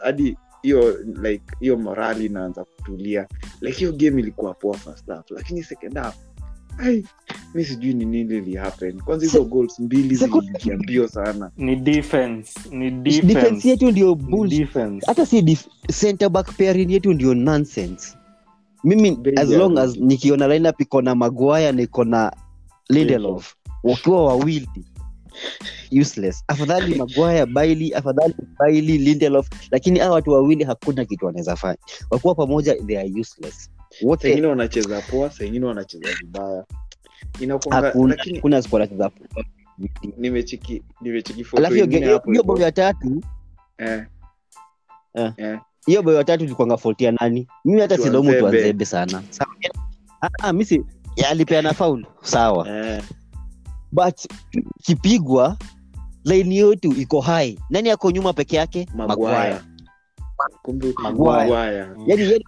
hadi 0.03 0.37
hiyo 0.63 0.99
like 1.23 1.45
hiyo 1.61 1.77
morali 1.77 2.27
inaanza 2.27 2.65
kutulia. 2.65 3.29
Like 3.61 3.79
hiyo 3.79 3.93
game 3.93 4.21
ilikuwa 4.21 4.55
poa 4.55 4.77
first 4.77 5.07
half. 5.09 5.31
Lakini 5.31 5.63
second 5.63 5.97
half 5.99 6.17
mi 7.55 7.65
sijui 7.65 7.95
ni 7.95 8.05
nini 8.05 8.41
lihappen 8.41 9.01
kwanza 9.01 9.27
hizo 9.27 9.45
goals 9.45 9.81
mbili 9.81 10.15
ziliingia 10.15 10.77
mbio 10.77 11.09
sana. 11.09 11.51
Ni 11.57 11.77
defense 11.77 12.61
ni 12.71 12.91
defense. 12.91 13.27
defense 13.35 13.69
yetu 13.69 13.91
ndio 13.91 14.19
defense. 14.49 15.07
Hata 15.07 15.27
si 15.27 15.59
center 16.01 16.29
back 16.29 16.57
pairing 16.57 16.91
yetu 16.91 17.13
ndio 17.13 17.35
nonsense. 17.35 18.17
Mimi 18.85 19.11
Very 19.11 19.37
as 19.39 19.49
long 19.51 19.79
as 19.79 19.97
nikiona 19.97 20.49
lineup 20.49 20.81
iko 20.81 21.03
na 21.03 21.15
maguaya 21.15 21.73
na 21.73 21.83
iko 21.83 22.05
na 22.05 22.33
lindelof. 22.89 23.55
Wakiwa 23.85 24.25
wawili 24.25 24.69
useless. 26.01 26.45
Afadhali 26.49 26.95
maguaya 26.95 27.47
baili 27.47 27.95
afadhali 27.95 28.35
baili 28.59 28.99
lindelof. 28.99 29.49
Lakini 29.71 29.99
hawa 29.99 30.15
watu 30.15 30.31
wawili 30.31 30.65
hakuna 30.65 31.05
kitu 31.05 31.27
wanaweza 31.27 31.57
fanya. 31.57 31.79
Wakuwa 32.11 32.35
pamoja 32.35 32.75
they 32.75 32.99
are 32.99 33.13
useless 33.21 33.71
wote 34.03 34.29
wengine 34.29 34.47
wanacheza 34.47 35.01
poa 35.01 35.31
sengine 35.31 35.67
wanacheza 35.67 36.09
vibaya. 36.21 36.65
Siku 37.87 37.99
wanacheza 37.99 38.41
alafu 41.57 41.75
hiyo 42.31 42.43
bao 42.43 42.59
ya 42.59 42.73
tatu 42.73 43.23
eh, 43.79 44.07
Eh. 45.15 45.33
eh. 45.37 45.59
hiyo 45.87 46.03
bao 46.03 46.15
ya 46.15 46.25
tatu 46.25 46.45
ilikuanga 46.45 46.77
fault 46.77 47.01
ya 47.01 47.13
nani? 47.13 47.49
Mimi 47.65 47.81
hata 47.81 47.99
silaumu 47.99 48.31
Tuanzebe. 48.41 48.85
sana. 48.85 49.23
Ah, 50.43 50.53
mi 50.53 50.65
alipeana 51.31 51.73
faul 51.75 52.07
sawa. 52.23 52.69
Eh. 52.69 53.03
but 53.93 54.17
kipigwa 54.83 55.57
laini 56.25 56.57
yetu 56.57 56.93
iko 56.93 57.21
hai 57.21 57.59
nani 57.71 57.91
ako 57.91 58.11
nyuma 58.11 58.33
peke 58.33 58.57
yake? 58.57 58.87
Magwaya 58.95 59.63
magwaya 61.03 61.95
yani 62.07 62.45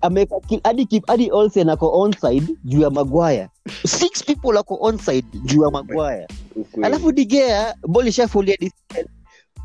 ameweka 0.00 0.36
hadi 0.64 1.02
hadi 1.06 1.30
Olsen 1.32 1.68
ako 1.68 2.00
onside 2.00 2.56
juu 2.64 2.80
ya 2.80 2.90
magwaya 2.90 3.48
six 3.86 4.24
people 4.24 4.58
ako 4.58 4.78
onside 4.80 5.26
juu 5.44 5.62
ya 5.64 5.70
magwaya 5.70 6.28
Ukweli. 6.56 6.86
alafu 6.86 7.12
digea 7.12 7.74
bol 7.88 8.08
ishafulia 8.08 8.56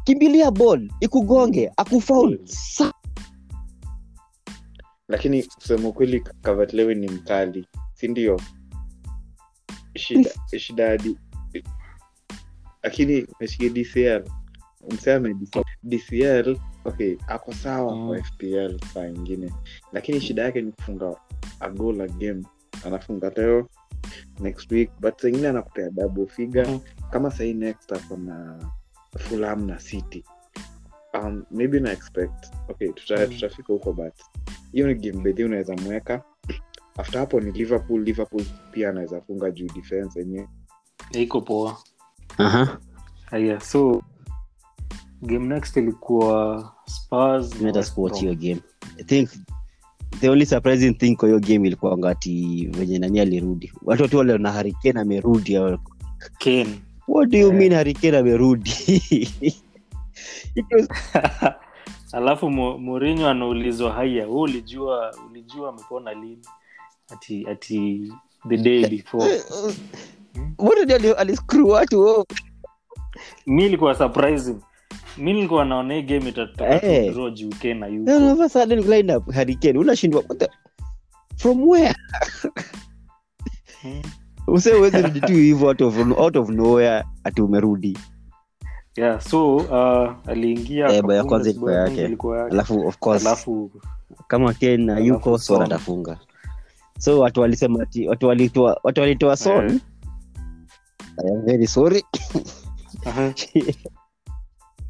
kimbilia 0.03 0.51
bol 0.51 0.89
ikugonge 0.99 1.71
akufaul 1.77 2.39
Sa- 2.45 2.93
lakini 5.07 5.43
kusema 5.43 5.87
ukweli 5.89 6.19
kavatlewe 6.41 6.95
ni 6.95 7.07
mkali 7.07 7.67
sindio 7.93 8.41
shida 9.95 10.29
shida 10.59 10.87
hadi 10.89 11.17
lakini 12.83 13.27
meshike 13.39 13.69
dcl 13.69 14.23
Msema 14.91 15.29
dcl 15.83 16.57
okay 16.85 17.17
ako 17.27 17.53
sawa 17.53 17.95
Mm. 17.95 18.07
kwa 18.07 18.23
fpl 18.23 18.79
saa 18.93 19.07
ingine 19.07 19.53
lakini 19.93 20.21
shida 20.21 20.41
yake 20.43 20.61
ni 20.61 20.71
kufunga 20.71 21.15
agola 21.59 22.07
game 22.07 22.43
anafunga 22.85 23.29
leo 23.35 23.69
next 24.39 24.71
week 24.71 24.89
but 24.99 25.21
saingine 25.21 25.47
anakupea 25.47 25.89
double 25.89 26.27
figure 26.27 26.67
mm. 26.67 26.79
kama 27.11 27.31
sahii 27.31 27.53
next 27.53 27.91
ako 27.91 28.17
na 28.17 28.59
fulham 29.17 29.65
na 29.67 29.79
city 29.79 30.23
um, 31.13 31.43
maybe 31.51 31.79
na 31.79 31.91
expect 31.91 32.45
okay 32.69 32.91
tuta, 32.91 33.17
Mm. 33.27 33.33
tutafika 33.33 33.73
huko 33.73 33.93
but 33.93 34.13
hiyo 34.71 34.87
ni 34.87 34.95
game 34.95 35.23
bedhi 35.23 35.43
unaweza 35.43 35.75
mweka 35.75 36.23
after 36.97 37.19
hapo 37.19 37.39
ni 37.39 37.51
liverpool 37.51 38.01
liverpool 38.03 38.43
pia 38.71 38.89
anaweza 38.89 39.21
funga 39.21 39.51
juu 39.51 39.67
defense 39.67 40.19
yenyewe 40.19 40.47
iko 41.11 41.41
poa 41.41 41.77
Aha. 42.37 42.79
haya 43.25 43.59
so 43.59 44.01
game 45.25 45.47
next 45.47 45.77
ilikuwa 45.77 46.71
spurs 46.85 47.61
sikuwatch 47.81 48.19
hiyo 48.19 48.35
game. 48.35 48.59
I 48.99 49.03
think 49.03 49.29
the 50.19 50.29
only 50.29 50.45
surprising 50.45 50.93
thing 50.93 51.15
kwa 51.15 51.27
hiyo 51.27 51.39
game 51.39 51.67
ilikuwa 51.67 51.97
ngati 51.97 52.67
venye 52.71 52.99
nani 52.99 53.19
alirudi. 53.19 53.73
Watu 53.81 54.03
watu 54.03 54.17
wale 54.17 54.37
na 54.37 54.51
harikane 54.51 54.99
amerudi 54.99 55.57
what 57.07 57.29
do 57.29 57.37
you 57.37 57.47
yeah. 57.47 57.59
mean 57.59 57.73
harikane 57.73 58.17
amerudi? 58.17 58.71
Was- 60.55 61.53
alafu 62.11 62.49
morinyo 62.49 63.29
anaulizwa 63.29 63.91
haya 63.91 64.27
wewe 64.27 64.41
ulijua 64.41 65.15
ulijua 65.29 65.69
amepona 65.69 66.13
lini? 66.13 66.39
Ati 67.09 67.47
ati 67.47 68.13
the 68.49 68.57
day 68.57 68.87
before. 68.87 69.41
What 70.57 70.79
did 70.79 70.91
ali- 70.91 71.11
aliscrew 71.11 71.69
watu 71.69 72.25
mi 73.45 73.65
ilikuwa 73.65 73.95
surprising 73.95 74.55
mi 75.17 75.33
nilikuwa 75.33 75.65
naona 75.65 75.93
hii 75.93 76.01
game 76.01 76.29
itataka 76.29 76.79
kudraw 76.79 77.29
juu 77.29 77.49
Kane 77.49 77.73
Then 77.79 77.83
hayuko 77.83 78.11
all 78.11 78.23
of 78.31 78.39
a 78.39 78.49
sudden 78.49 78.79
lineup 78.79 79.31
harikane 79.31 79.79
unashindwa. 79.79 80.23
From 81.37 81.67
where? 81.67 81.95
Use 84.47 84.73
uwezi 84.73 85.01
rudi 85.01 85.21
tu 85.21 85.33
hivyo 85.33 85.67
out 85.67 85.81
of, 85.81 85.97
out 86.17 86.35
of 86.35 86.49
nowhere 86.49 87.03
ati 87.23 87.41
umerudi. 87.41 87.97
Yeah 88.97 89.21
so 89.21 89.55
uh, 89.55 90.29
aliingia 90.29 90.85
ya 90.87 91.23
kwanza 91.23 91.49
ilikuwa 91.49 91.73
yake. 91.73 92.17
alafu 92.51 92.87
of 92.87 92.97
course 92.97 93.25
alafu 93.25 93.71
kama 94.27 94.53
ken 94.53 94.89
Alafu 94.89 95.05
yuko 95.07 95.37
son 95.37 95.57
Son. 95.57 95.65
atafunga. 95.65 96.19
So 96.99 97.19
watu 97.19 97.41
walisema 97.41 97.83
ati 97.83 98.07
watu 98.07 98.27
walitoa 98.27 98.79
watu 98.83 99.01
walitoa 99.01 99.37
son. 99.37 99.81
I 101.17 101.31
am 101.33 101.45
very 101.45 101.67
sorry. 101.67 102.03
Aha. 103.05 103.33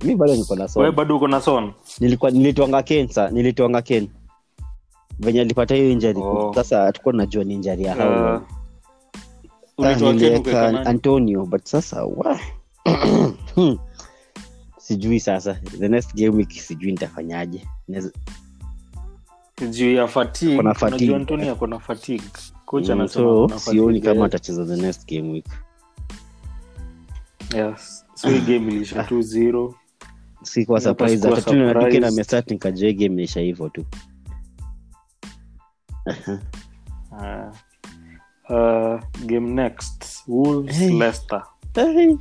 mi 0.04 0.16
bado 0.16 0.36
niko 0.36 0.56
na 0.56 0.68
wewe 0.76 0.92
bado 0.92 1.16
uko 1.18 1.28
na 1.28 1.42
son 1.42 1.74
nilikuwa 2.00 2.32
nilitwanga 2.32 2.84
ken 2.84 3.08
sa 3.08 3.30
nilitwanga 3.30 3.82
ken. 3.82 4.08
Venye 5.20 5.42
alipata 5.42 5.76
hiyo 5.76 5.90
injari 5.92 6.20
Oh. 6.22 6.52
sasa 6.56 6.82
hatukuwa 6.82 7.14
najua 7.14 7.44
ni 7.44 7.54
injari 7.54 7.84
ya 7.84 7.96
how. 7.96 8.36
Uh, 8.36 8.42
Ah, 9.88 9.96
niliweka 9.96 10.86
antonio 10.86 11.46
but 11.46 11.66
sasa 11.66 12.04
wa 12.06 12.40
Hmm. 13.56 13.78
sijui 14.78 15.20
sasa. 15.20 15.54
The 15.80 15.88
next 15.88 16.16
game 16.16 16.30
week 16.38 16.52
sijui 16.52 16.92
nitafanyaje. 16.92 17.68
Juu 19.70 19.94
ya 19.94 20.04
ako 20.04 21.68
na 21.68 21.80
fatigue. 21.80 22.22
Mm, 22.74 23.08
so 23.08 23.50
sioni 23.60 24.02
kama 24.02 24.26
atacheza 24.26 24.66
the 24.66 24.76
next 24.76 25.08
game 25.10 25.32
week. 25.32 25.46
Yes. 27.56 28.06
So 28.16 28.30
game 28.30 28.72
ilisha 28.72 29.02
2-0 29.02 29.74
sikuwa 30.46 30.80
Hata 30.80 30.90
surprise 30.90 31.30
hata 31.30 31.42
tu 31.42 31.56
nadike 31.56 31.76
na 31.80 31.84
surprised. 31.84 32.18
mesat 32.18 32.52
nikajua 32.52 32.92
game 32.92 33.16
naisha 33.16 33.40
hivyo 33.40 33.70
tu. 33.70 33.86
Uh, 37.12 37.52
uh, 38.50 39.00
game 39.26 39.54
next. 39.54 40.24
Wolves 40.28 40.78
Hey. 40.78 40.90
Leicester. 41.00 41.44
Ai. 41.76 42.18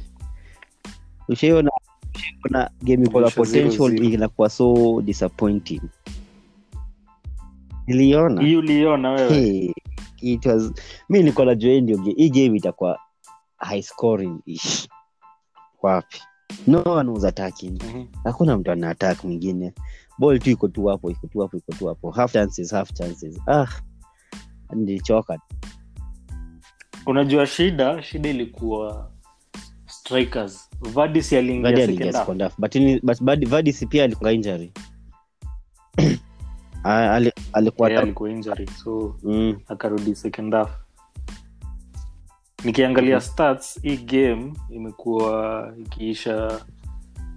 ushaiona 1.28 1.70
ushaiona 2.14 2.70
game 2.82 3.04
iko 3.06 3.20
na 3.20 3.30
potential 3.30 4.04
inakuwa 4.04 4.50
so 4.50 5.00
disappointing. 5.04 5.80
Niliona. 7.86 8.40
Uliona 8.40 9.10
wewe? 9.10 9.34
Hey, 9.34 9.72
it 10.20 10.46
was 10.46 10.72
mi 11.08 11.18
nilikuwa 11.18 11.46
najua 11.46 11.80
ndio 11.80 11.98
hii 12.02 12.30
game 12.30 12.56
itakuwa 12.58 12.98
high 13.56 13.82
scoring 13.82 14.38
ish 14.46 14.88
wapi 15.82 16.22
no 16.66 16.82
one 16.86 17.10
was 17.10 17.24
attacking. 17.24 17.82
Mhm. 17.82 18.04
hakuna 18.24 18.58
mtu 18.58 18.70
ana 18.70 18.90
attack 18.90 19.24
mwingine. 19.24 19.72
Ball 20.18 20.38
tu 20.38 20.50
iko 20.50 20.68
tu 20.68 20.86
hapo 20.86 21.10
iko 21.10 21.26
tu 21.26 21.40
hapo 21.40 21.56
iko 21.56 21.72
tu 21.72 21.86
hapo. 21.86 22.10
Half 22.10 22.32
chances 22.32 22.70
half 22.72 22.92
chances. 22.92 23.40
Ah 23.46 23.66
nilichoka 24.74 25.38
unajua 27.06 27.46
shida 27.46 28.02
shida 28.02 28.28
ilikuwa 28.28 29.10
strikers. 29.86 30.70
Vadis 30.80 31.32
aliingia 31.32 32.12
second 32.12 32.42
half. 32.42 32.58
but 32.58 33.48
Vardy 33.48 33.72
pia 33.72 34.04
alikuwa 34.04 34.32
injury. 34.32 34.72
Ali- 36.84 37.32
alikuwa 37.52 37.90
Yeah, 37.90 38.02
alikuwa 38.02 38.30
injury 38.30 38.66
so 38.84 39.16
mm, 39.22 39.56
akarudi 39.68 40.14
second 40.14 40.54
half 40.54 40.70
nikiangalia 42.64 43.20
stats 43.20 43.80
hii 43.82 43.96
game 43.96 44.52
imekuwa 44.70 45.72
ikiisha 45.82 46.60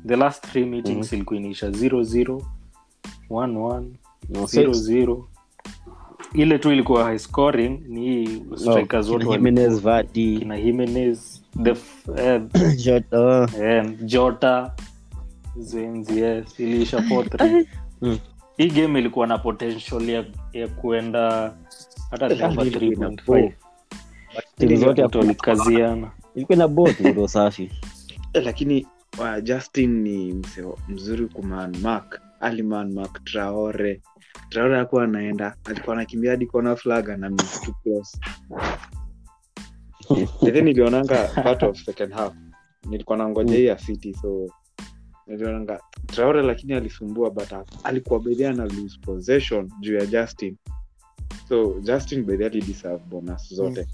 the 0.07 0.15
last 0.15 0.47
three 0.47 0.65
meetings 0.65 1.13
ilikuwa 1.13 1.39
inaisha 1.39 1.69
0-0 1.69 2.41
1-1 3.29 3.83
no, 4.29 4.47
so- 4.47 4.61
0-0 4.61 5.23
ile 6.33 6.59
tu 6.59 6.71
ilikuwa 6.71 7.03
high 7.03 7.17
scoring 7.19 7.81
ni 7.87 8.01
hii 8.01 8.41
strikers 8.55 9.09
wote 9.09 9.25
Jimenez, 9.25 9.81
Vardy, 9.81 10.37
kina 10.37 10.61
Jimenez, 10.61 11.41
the 11.63 11.75
eh, 12.17 12.41
Jota, 12.85 13.49
eh, 13.61 13.93
jota 14.05 14.73
zenzi 15.57 16.19
yes 16.19 16.59
iliisha 16.59 16.97
4-3 16.97 17.65
Mm. 18.01 18.17
hii 18.57 18.69
game 18.69 18.99
ilikuwa 18.99 19.27
na 19.27 19.37
potential 19.37 20.09
ya, 20.09 20.25
ya 20.53 20.67
kuenda 20.67 21.53
hata 22.11 22.25
Eh, 22.33 22.43
over 22.49 22.67
ilikuwa 22.67 23.07
ina 23.09 23.15
3.5 23.15 23.51
timu 24.57 24.75
zote 24.75 25.01
watu 25.01 25.19
walikaziana 25.19 26.11
ilikuwa 26.35 26.57
na 26.57 26.67
bot 26.67 26.99
ndo 26.99 27.27
safi. 27.27 27.71
Lakini 28.45 28.87
uh, 29.19 29.43
justin 29.43 30.01
ni 30.01 30.33
mseo 30.33 30.77
mzuri 30.87 31.27
kumanmak 31.27 32.21
alimanmak 32.39 33.05
aliman 33.07 33.23
traore. 33.23 34.01
Traore 34.49 34.79
akuwa 34.79 35.03
anaenda 35.03 35.55
alikuwa 35.65 35.95
anakimbia 35.95 36.31
hadi 36.31 36.45
kona 36.45 36.75
flag 36.75 37.07
na 37.07 37.29
nilionanga 40.63 41.27
part 41.43 41.63
of 41.63 41.77
second 41.77 42.13
half. 42.13 42.33
Nilikuwa 42.89 43.17
nangoja 43.17 43.55
hii 43.55 43.65
ya 43.65 43.75
city 43.75 44.13
so 44.13 44.47
nilionanga 45.27 45.79
traore 46.05 46.41
lakini 46.41 46.73
alisumbua 46.73 47.29
but 47.29 47.53
alikuwa 47.83 48.19
bedhia 48.19 48.53
na 48.53 48.65
lose 48.65 48.99
possession 49.01 49.71
juu 49.79 49.95
ya 49.95 50.05
justin. 50.05 50.57
So 51.49 51.79
justin 51.79 52.23
bedhia 52.23 52.47
alideserve 52.47 53.03
bonus 53.09 53.53
zote 53.53 53.87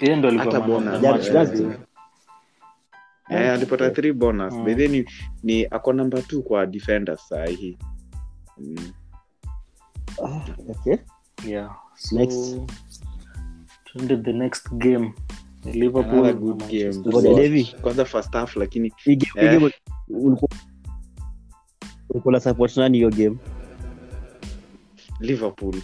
yeye 0.00 0.16
ndo 0.16 0.28
alikuwa 0.28 0.54
Hata 0.54 0.66
man 0.68 0.84
bonus. 1.00 1.20
eh, 3.30 3.52
alipata 3.52 3.90
three 3.90 4.12
bonus 4.12 4.54
Mm. 4.54 4.64
ni, 4.90 5.04
ni 5.42 5.66
ako 5.70 5.92
namba 5.92 6.22
t 6.22 6.42
kwa 6.42 6.66
defenders 6.66 7.28
sahihi 7.28 7.78
mm. 8.58 8.92
okay. 10.70 10.96
yeah 11.46 11.76
so 11.94 12.16
Next. 12.16 12.56
tuende 13.84 14.16
the 14.16 14.32
next 14.32 14.72
game 14.72 15.14
liverpool 15.64 16.18
Another 16.18 16.34
na 16.34 16.40
good 16.40 16.60
Manchester 16.60 16.90
game. 16.90 16.92
City. 16.92 17.08
Ngoja, 17.08 17.34
Devi. 17.42 17.74
kwanza 17.82 18.04
first 18.04 18.32
half 18.32 18.56
lakini 18.56 18.92
Hii 18.96 19.16
game- 19.16 19.40
hii 19.40 19.46
Eh. 19.46 19.52
game 19.60 19.72
ulikuwa- 20.08 20.50
ulikuwa 22.10 22.32
na 22.32 22.40
support 22.40 22.76
nani 22.76 22.98
hiyo 22.98 23.10
game 23.10 23.36
liverpool 25.20 25.74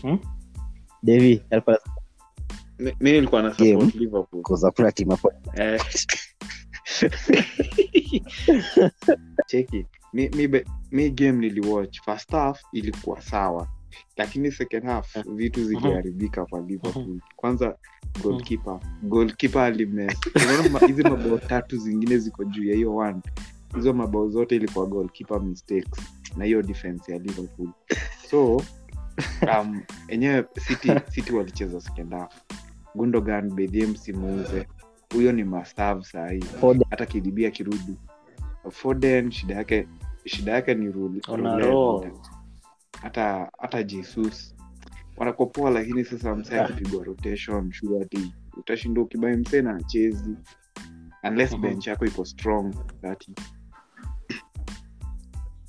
Devi 1.04 1.42
alikuwa 1.50 1.78
nilikuwa 3.00 3.42
na 3.42 3.48
support 3.74 3.94
liverpool. 3.94 4.42
Timu 4.92 5.10
hapo. 5.10 5.32
eh. 5.56 5.80
cheki 9.46 9.86
mi, 10.12 10.28
mi, 10.28 10.48
be- 10.48 10.64
mi 10.92 11.10
game 11.10 11.32
niliwatch 11.38 12.00
first 12.04 12.30
half 12.30 12.60
ilikuwa 12.72 13.22
sawa 13.22 13.68
lakini 14.16 14.52
second 14.52 14.84
half 14.84 15.16
vitu 15.26 15.64
ziliharibika 15.64 16.46
kwa 16.46 16.60
liverpool. 16.60 17.20
Kwanza 17.36 17.76
goalkeeper 18.22 18.80
goalkeeper 19.02 19.62
alimes 19.62 20.18
unaona 20.36 20.86
hizi 20.86 21.02
mabao 21.02 21.38
tatu 21.38 21.76
zingine 21.76 22.18
ziko 22.18 22.44
juu 22.44 22.64
ya 22.64 22.74
hiyo 22.74 22.96
one 22.96 23.20
hizo 23.74 23.92
mabao 23.92 24.28
zote 24.30 24.56
ilikuwa 24.56 24.86
goalkeeper 24.86 25.40
mistakes 25.40 26.00
na 26.36 26.44
hiyo 26.44 26.62
defense 26.62 27.12
ya 27.12 27.18
liverpool. 27.18 27.68
So 28.30 28.56
um, 29.60 29.82
enyewe 30.08 30.44
city, 30.60 30.88
city 31.14 31.32
walicheza 31.32 31.80
second 31.80 32.12
half. 32.12 32.42
Gundogan 32.94 33.50
bedhie 33.54 33.86
msimuuze 33.86 34.66
huyo 35.14 35.32
ni 35.32 35.44
mastav 35.44 36.02
sahii 36.02 36.44
hata 36.90 37.06
kidibia 37.06 37.50
kirudi 37.50 37.96
foden 38.70 39.30
shida 39.30 39.54
yake 39.54 39.88
shida 40.24 40.52
yake 40.52 40.74
ni 40.74 40.86
rule- 40.92 41.20
rule- 41.26 42.12
hata 43.02 43.50
hata 43.58 43.82
jesus. 43.82 44.54
Wanakopoa 45.16 45.70
lakini 45.70 46.04
sasa 46.04 46.34
msee 46.36 46.60
akipigwa 46.60 47.04
rotation 47.04 47.72
shuati 47.72 48.34
utashinda 48.56 49.00
ukibae 49.00 49.36
msee 49.36 49.62
na 49.62 49.76
achezi 49.76 50.36
unless 51.22 51.52
Mhm. 51.52 51.62
bench 51.62 51.86
yako 51.86 52.04
iko 52.06 52.24
strong 52.24 52.74
that 53.02 53.28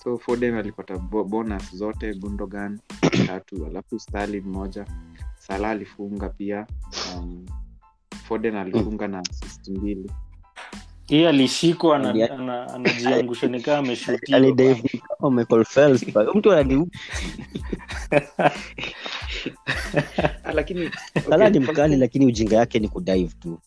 so 0.05 0.17
foden 0.17 0.55
alipata 0.55 0.97
bo- 0.97 1.23
bonus 1.23 1.75
zote 1.75 2.13
gundogan 2.13 2.79
tatu 3.27 3.65
alafu 3.65 3.99
stali 3.99 4.41
moja. 4.41 4.85
Sala 5.37 5.69
alifunga 5.69 6.29
pia 6.29 6.67
um, 7.17 7.45
foden 8.27 8.55
alifunga 8.55 9.07
na 9.07 9.19
assist 9.19 9.67
mbili. 9.67 10.11
Hii 11.07 11.25
alishikwa 11.25 11.95
ana- 11.95 12.09
Ali- 12.09 12.23
ana- 12.23 12.73
anajiangusha 12.73 13.47
nikaa 13.47 13.77
ameshutiwa. 13.77 14.37
Alidive 14.37 15.01
kama 15.19 15.31
Michael 15.37 15.65
Phelps. 15.65 16.05
Mtu 16.35 16.51
anani 16.51 16.87
lakini 20.53 20.89
Salah 21.29 21.51
ni 21.51 21.59
mkali 21.59 21.95
lakini 21.97 22.25
ujinga 22.25 22.55
yake 22.55 22.79
ni 22.79 22.87
kudive 22.89 23.33
tu. 23.39 23.59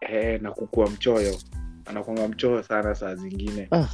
Eh, 0.00 0.42
na 0.42 0.50
kukua 0.50 0.90
mchoyo. 0.90 1.36
Anakwanga 1.84 2.28
mchoyo 2.28 2.62
sana 2.62 2.94
saa 2.94 3.14
zingine. 3.14 3.68
Ah. 3.72 3.86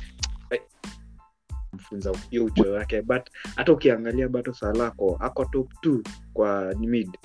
Hiyo 2.31 2.45
uchoyo 2.45 2.73
wake. 2.73 3.03
But 3.03 3.31
hata 3.57 3.73
ukiangalia 3.73 4.29
bado 4.29 4.53
salako 4.53 5.17
ako 5.21 5.45
top 5.45 5.73
t 5.83 5.91
kwa 6.33 6.75
mid. 6.75 7.19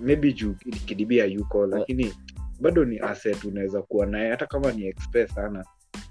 Maybe 0.00 0.32
juu 0.32 0.54
kidibia 0.86 1.24
yuko 1.24 1.66
lakini 1.66 2.14
bado 2.60 2.84
ni 2.84 2.98
asset 2.98 3.44
unaweza 3.44 3.82
kuwa 3.82 4.06
naye 4.06 4.30
hata 4.30 4.46
kama 4.46 4.72
ni 4.72 4.86
expe 4.86 5.28
sana. 5.28 5.64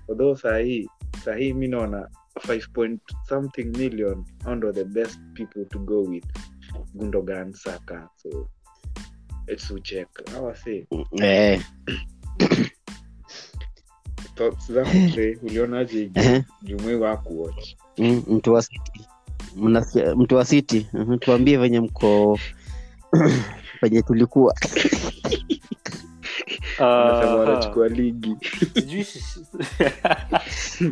Although 0.10 0.38
sahii 0.38 0.90
sahii 1.26 1.54
mi 1.54 1.68
naona 1.68 2.10
5 2.36 2.72
point 2.74 3.02
something 3.30 3.64
million 3.64 4.26
ndo 4.56 4.72
the 4.72 4.84
best 4.84 5.20
people 5.34 5.66
to 5.66 5.80
go 5.80 6.04
with. 6.04 6.26
Gundogan 6.94 7.54
saka 7.54 8.10
so 8.16 8.50
it's 9.48 9.74
check. 9.84 10.08
Awase 10.36 10.88
eh, 11.22 11.62
ulionaje 15.44 16.12
kuwatch. 17.18 17.76
Mm, 17.98 18.24
mtu 18.28 18.54
wa 18.54 18.62
city. 18.62 19.02
Mnasikia- 19.58 20.16
mtu 20.16 20.36
wa 20.36 20.46
city. 20.46 20.88
Mhm, 20.94 21.18
tuambie 21.18 21.58
venye 21.58 21.80
mko 21.80 22.40
venye 23.82 24.02
tulikuwa. 24.02 24.56
Unasema 26.80 27.32
Ah, 27.32 27.36
wanachukua 27.36 27.88
ligi. 27.88 28.36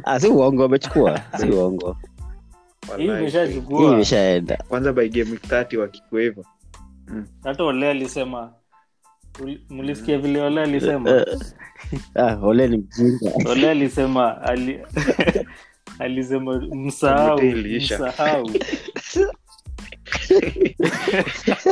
Ah, 0.03 0.19
si 0.19 0.27
uongo 0.27 0.63
amechukua 0.63 1.21
si 1.39 1.49
uongo. 1.49 1.97
Imeshaenda. 3.93 4.57
Kwanza 4.67 4.93
by 4.93 5.09
game 5.09 5.31
30 5.35 5.77
wakikueva 5.77 6.43
hata 7.43 7.63
ole 7.63 7.89
alisema 7.89 8.53
mlisikia 9.69 10.17
vile 10.17 10.41
ole 10.41 10.61
alisema? 10.61 11.09
Eh, 11.09 11.25
ah, 12.15 12.37
ole 12.41 12.67
ni 12.67 12.77
mjinga. 12.77 13.31
Ole 13.51 13.69
alisema 13.69 14.41
ali, 14.41 14.79
alisema 15.99 16.59
msahau 16.59 17.41
msahau. 17.41 18.49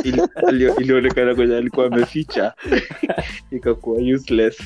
Ilionekana 0.80 1.34
kwenye 1.34 1.56
alikuwa 1.56 1.86
ameficha. 1.86 2.54
Ikakuwa 3.50 3.98
useless. 4.14 4.58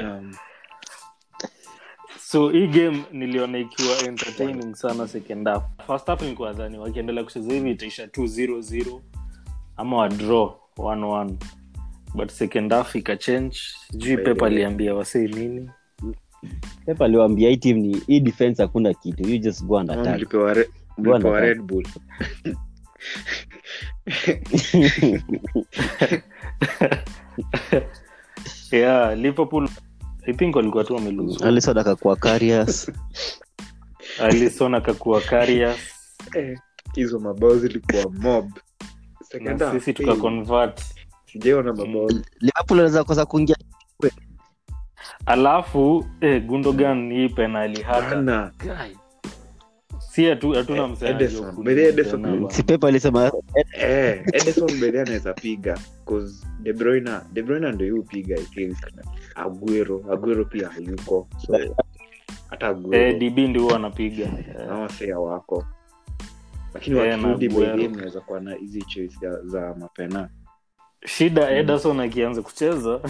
Um, 0.00 0.34
so 2.30 2.48
hii 2.50 2.66
game 2.66 3.02
niliona 3.12 3.58
ikiwa 3.58 3.98
entertaining 4.06 4.74
sana 4.74 5.08
second 5.08 5.48
half. 5.48 5.62
First 5.86 6.06
half 6.06 6.22
nilikuwa 6.22 6.52
dhani 6.52 6.78
wakiendelea 6.78 7.24
kucheza 7.24 7.52
hivi 7.54 7.70
itaisha 7.70 8.06
2-0-0 8.06 9.00
ama 9.76 9.96
wadraw 9.96 10.54
1-1 10.76 11.30
but 12.14 12.30
second 12.30 12.72
half 12.72 12.94
ikachange 12.96 13.56
sijui 13.90 14.16
pepa 14.16 14.46
aliambia 14.46 14.94
wasei 14.94 15.28
nini. 15.28 15.70
Pepa 16.86 17.04
aliwaambia 17.04 17.48
hii 17.50 17.56
team 17.56 17.76
ni 17.78 17.96
hii 18.06 18.20
defense 18.20 18.62
hakuna 18.62 18.94
kitu. 18.94 19.28
You 19.28 19.38
just 19.38 19.64
go 19.64 19.78
and 19.78 19.90
attack. 19.90 20.16
mlipewa 20.16 20.54
re- 20.54 20.70
mlipewa 20.98 21.40
red 21.40 21.62
bull. 21.62 21.86
Yeah 28.72 29.16
liverpool 29.16 29.68
i 30.28 30.32
alikuwa 30.58 30.84
tu 30.84 30.96
akakuwa 31.78 32.16
Karius. 32.16 32.90
alison 34.20 34.74
akakuwa 34.74 35.20
karias 35.30 35.78
Eh, 36.34 36.58
hizo 36.94 37.18
mabao 37.18 37.56
zilikuwa 37.56 38.10
mob. 38.12 38.50
Na 39.40 39.70
sisi 39.72 39.92
tukaconvert 39.92 40.80
sijaona 41.32 41.72
mabao 41.72 42.08
liverpool 42.40 42.78
anaweza 42.78 43.04
kosa 43.04 43.26
kuingia. 43.26 43.56
Alafu 45.26 46.06
eh, 46.20 46.44
gundogan 46.46 47.12
hii 47.12 47.28
penali 47.28 47.82
hata 47.82 48.52
Hatuna 50.26 50.96
Eh, 51.02 51.16
Eh, 53.72 54.24
anaweza 55.00 55.32
piga 55.34 55.78
'cause 56.06 56.46
De 56.62 56.72
Bruyne 56.72 57.10
De 57.32 57.42
Bruyne 57.42 57.72
ndio 57.72 57.86
yupiga 57.86 58.36
I 58.36 58.44
think. 58.44 58.76
Aguero 59.34 60.04
Aguero 60.12 60.44
pia 60.44 60.68
hayuko. 60.68 61.28
So 61.46 61.76
hata 62.50 62.76
eh, 62.92 63.18
db 63.18 63.38
ndi 63.38 63.58
huwa 63.58 63.76
anapiga. 63.76 64.26
Wako. 65.20 65.64
Lakini 66.74 66.96
wakirudi 66.96 67.48
na 67.48 67.54
by 67.54 67.62
Aguero. 67.66 67.76
game 67.82 67.96
naweza 67.96 68.20
kuwa 68.20 68.40
na 68.40 68.54
hizi 68.54 68.82
choice 68.82 69.16
za, 69.20 69.42
za 69.44 69.74
mapena 69.78 70.28
shida 71.06 71.50
ederson 71.50 72.00
akianza 72.00 72.42
kucheza 72.42 73.00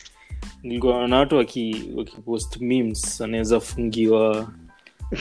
nilikuwa 0.62 1.08
na 1.08 1.18
watu 1.18 1.36
waki, 1.36 1.90
wakipost 1.96 2.60
memes 2.60 3.20
anaweza 3.20 3.60
fungiwa 3.60 4.52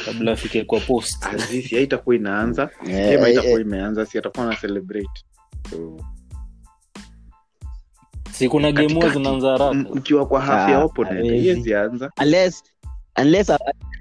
kabla 0.05 0.31
afike 0.31 0.63
kwa 0.63 0.79
post. 0.79 1.25
Azisi 1.25 1.75
haitakuwa 1.75 2.15
inaanza. 2.15 2.69
Yeah, 2.87 3.09
game 3.11 3.21
haitakuwa 3.21 3.53
eh, 3.53 3.61
imeanza 3.61 4.05
si 4.05 4.17
atakuwa 4.17 4.45
na 4.45 4.55
celebrate. 4.55 5.23
So, 5.69 5.97
si 8.31 8.49
kuna 8.49 8.71
game 8.71 8.93
huwa 8.93 9.09
zinaanza 9.09 9.47
haraka? 9.51 9.73
Mkiwa 9.73 10.25
kwa 10.27 10.41
half 10.41 10.69
ya 10.69 10.77
Ah, 10.77 10.83
opponent 10.83 11.27
hawezi. 11.27 11.75
anza 11.75 12.11
unless 12.21 12.63
unless 13.21 13.49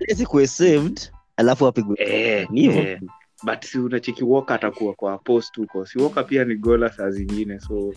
unless 0.00 0.20
ikuwe 0.20 0.46
saved 0.46 1.00
alafu 1.36 1.66
apigwe. 1.66 1.96
Eh, 2.00 2.46
Ni 2.50 2.60
hivyo. 2.60 2.82
eh. 2.82 3.00
but 3.44 3.64
si 3.64 3.78
unacheki 3.78 4.24
woka 4.24 4.54
atakuwa 4.54 4.94
kwa 4.94 5.18
post 5.18 5.56
huko. 5.56 5.86
Si 5.86 5.98
woka 5.98 6.24
pia 6.24 6.44
ni 6.44 6.54
gola 6.56 6.92
saa 6.92 7.10
zingine 7.10 7.60
so 7.60 7.92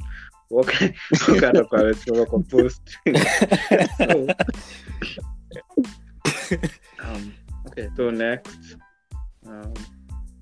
woka 0.50 0.74
Woka 1.30 1.50
atakuwa 1.50 1.82
amesimama 1.82 2.26
kwa 2.26 2.40
post. 2.40 2.82
So, 3.98 4.28
um, 7.04 7.32
okay 7.80 7.90
so 7.96 8.12
next. 8.12 8.78
Um, 9.46 9.74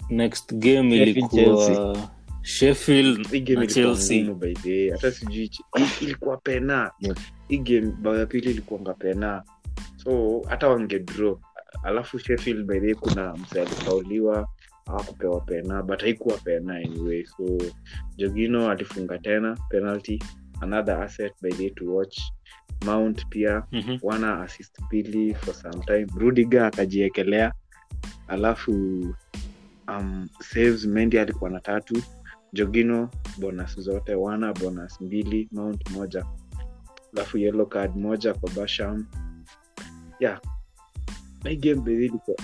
next 0.09 0.53
game 0.53 0.95
ilikuwa 0.95 1.97
sheffield 2.41 3.49
na 3.49 3.67
chelsea. 3.67 4.35
hata 4.91 5.11
sijui 5.11 5.51
ilikuwa 6.01 6.37
pena 6.37 6.91
hii 7.47 7.57
game 7.57 7.91
bao 8.01 8.17
ya 8.17 8.25
pili 8.25 8.51
ilikuanga 8.51 8.93
pena 8.93 9.43
so 10.03 10.41
hata 10.49 10.67
wangedraw 10.67 11.39
alafu 11.83 12.19
sheffield 12.19 12.65
by 12.65 12.79
the 12.79 12.85
way 12.85 12.95
kuna 12.95 13.33
mse 13.33 13.61
alifauliwa 13.61 14.47
hawakupewa 14.85 15.41
pena 15.41 15.83
but 15.83 16.01
haikuwa 16.01 16.37
pena 16.37 16.75
anyway. 16.75 17.25
So 17.25 17.57
jogino 18.17 18.69
alifunga 18.71 19.17
tena 19.17 19.57
penalty 19.69 20.23
another 20.61 21.03
asset 21.03 21.33
by 21.41 21.49
the 21.51 21.63
way 21.63 21.69
to 21.69 21.95
watch. 21.95 22.19
Mount 22.85 23.25
pia 23.29 23.63
Mhm. 23.71 23.97
wana 24.01 24.41
assist 24.41 24.79
mbili 24.81 25.33
for 25.35 25.53
some 25.53 25.85
time. 25.85 26.07
Rudiger 26.15 26.63
akajiekelea. 26.63 27.53
Alafu 28.27 28.71
um, 29.87 30.29
saves 30.39 30.85
mendi 30.85 31.19
alikuwa 31.19 31.49
na 31.49 31.59
tatu. 31.59 32.01
Jogino 32.53 33.09
bonus 33.37 33.79
zote 33.79 34.15
wana 34.15 34.53
bonus 34.53 35.01
mbili 35.01 35.49
mount 35.51 35.89
moja. 35.89 36.25
Alafu 37.15 37.37
yellow 37.37 37.65
card 37.65 37.95
moja 37.95 38.33
kwa 38.33 38.49
basham. 38.51 39.05
Yeah. 40.19 40.41
Game 41.43 41.93
ilikuwa- 41.93 42.37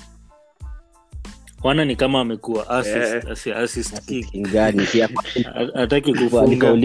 wana 1.63 1.85
ni 1.85 1.95
kama 1.95 2.19
amekuwa 2.21 2.69
assist, 2.69 3.13
Eh. 3.13 3.23
hataki 5.73 6.13
kufunga 6.13 6.75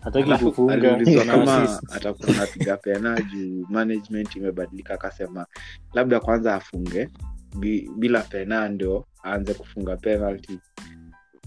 hataki 0.00 0.28
Alafu 0.28 0.44
kufunga. 0.48 0.96
kama 1.26 1.80
atakuwa 1.90 2.32
napiga 2.36 2.76
pena 2.76 3.20
juu 3.20 3.66
management 3.68 4.36
imebadilika 4.36 4.94
akasema 4.94 5.46
labda 5.94 6.20
kwanza 6.20 6.54
afunge 6.54 7.08
bi, 7.56 7.90
bila 7.96 8.20
pena 8.20 8.68
ndio 8.68 9.06
aanze 9.24 9.54
kufunga 9.54 9.96
penalty 9.96 10.58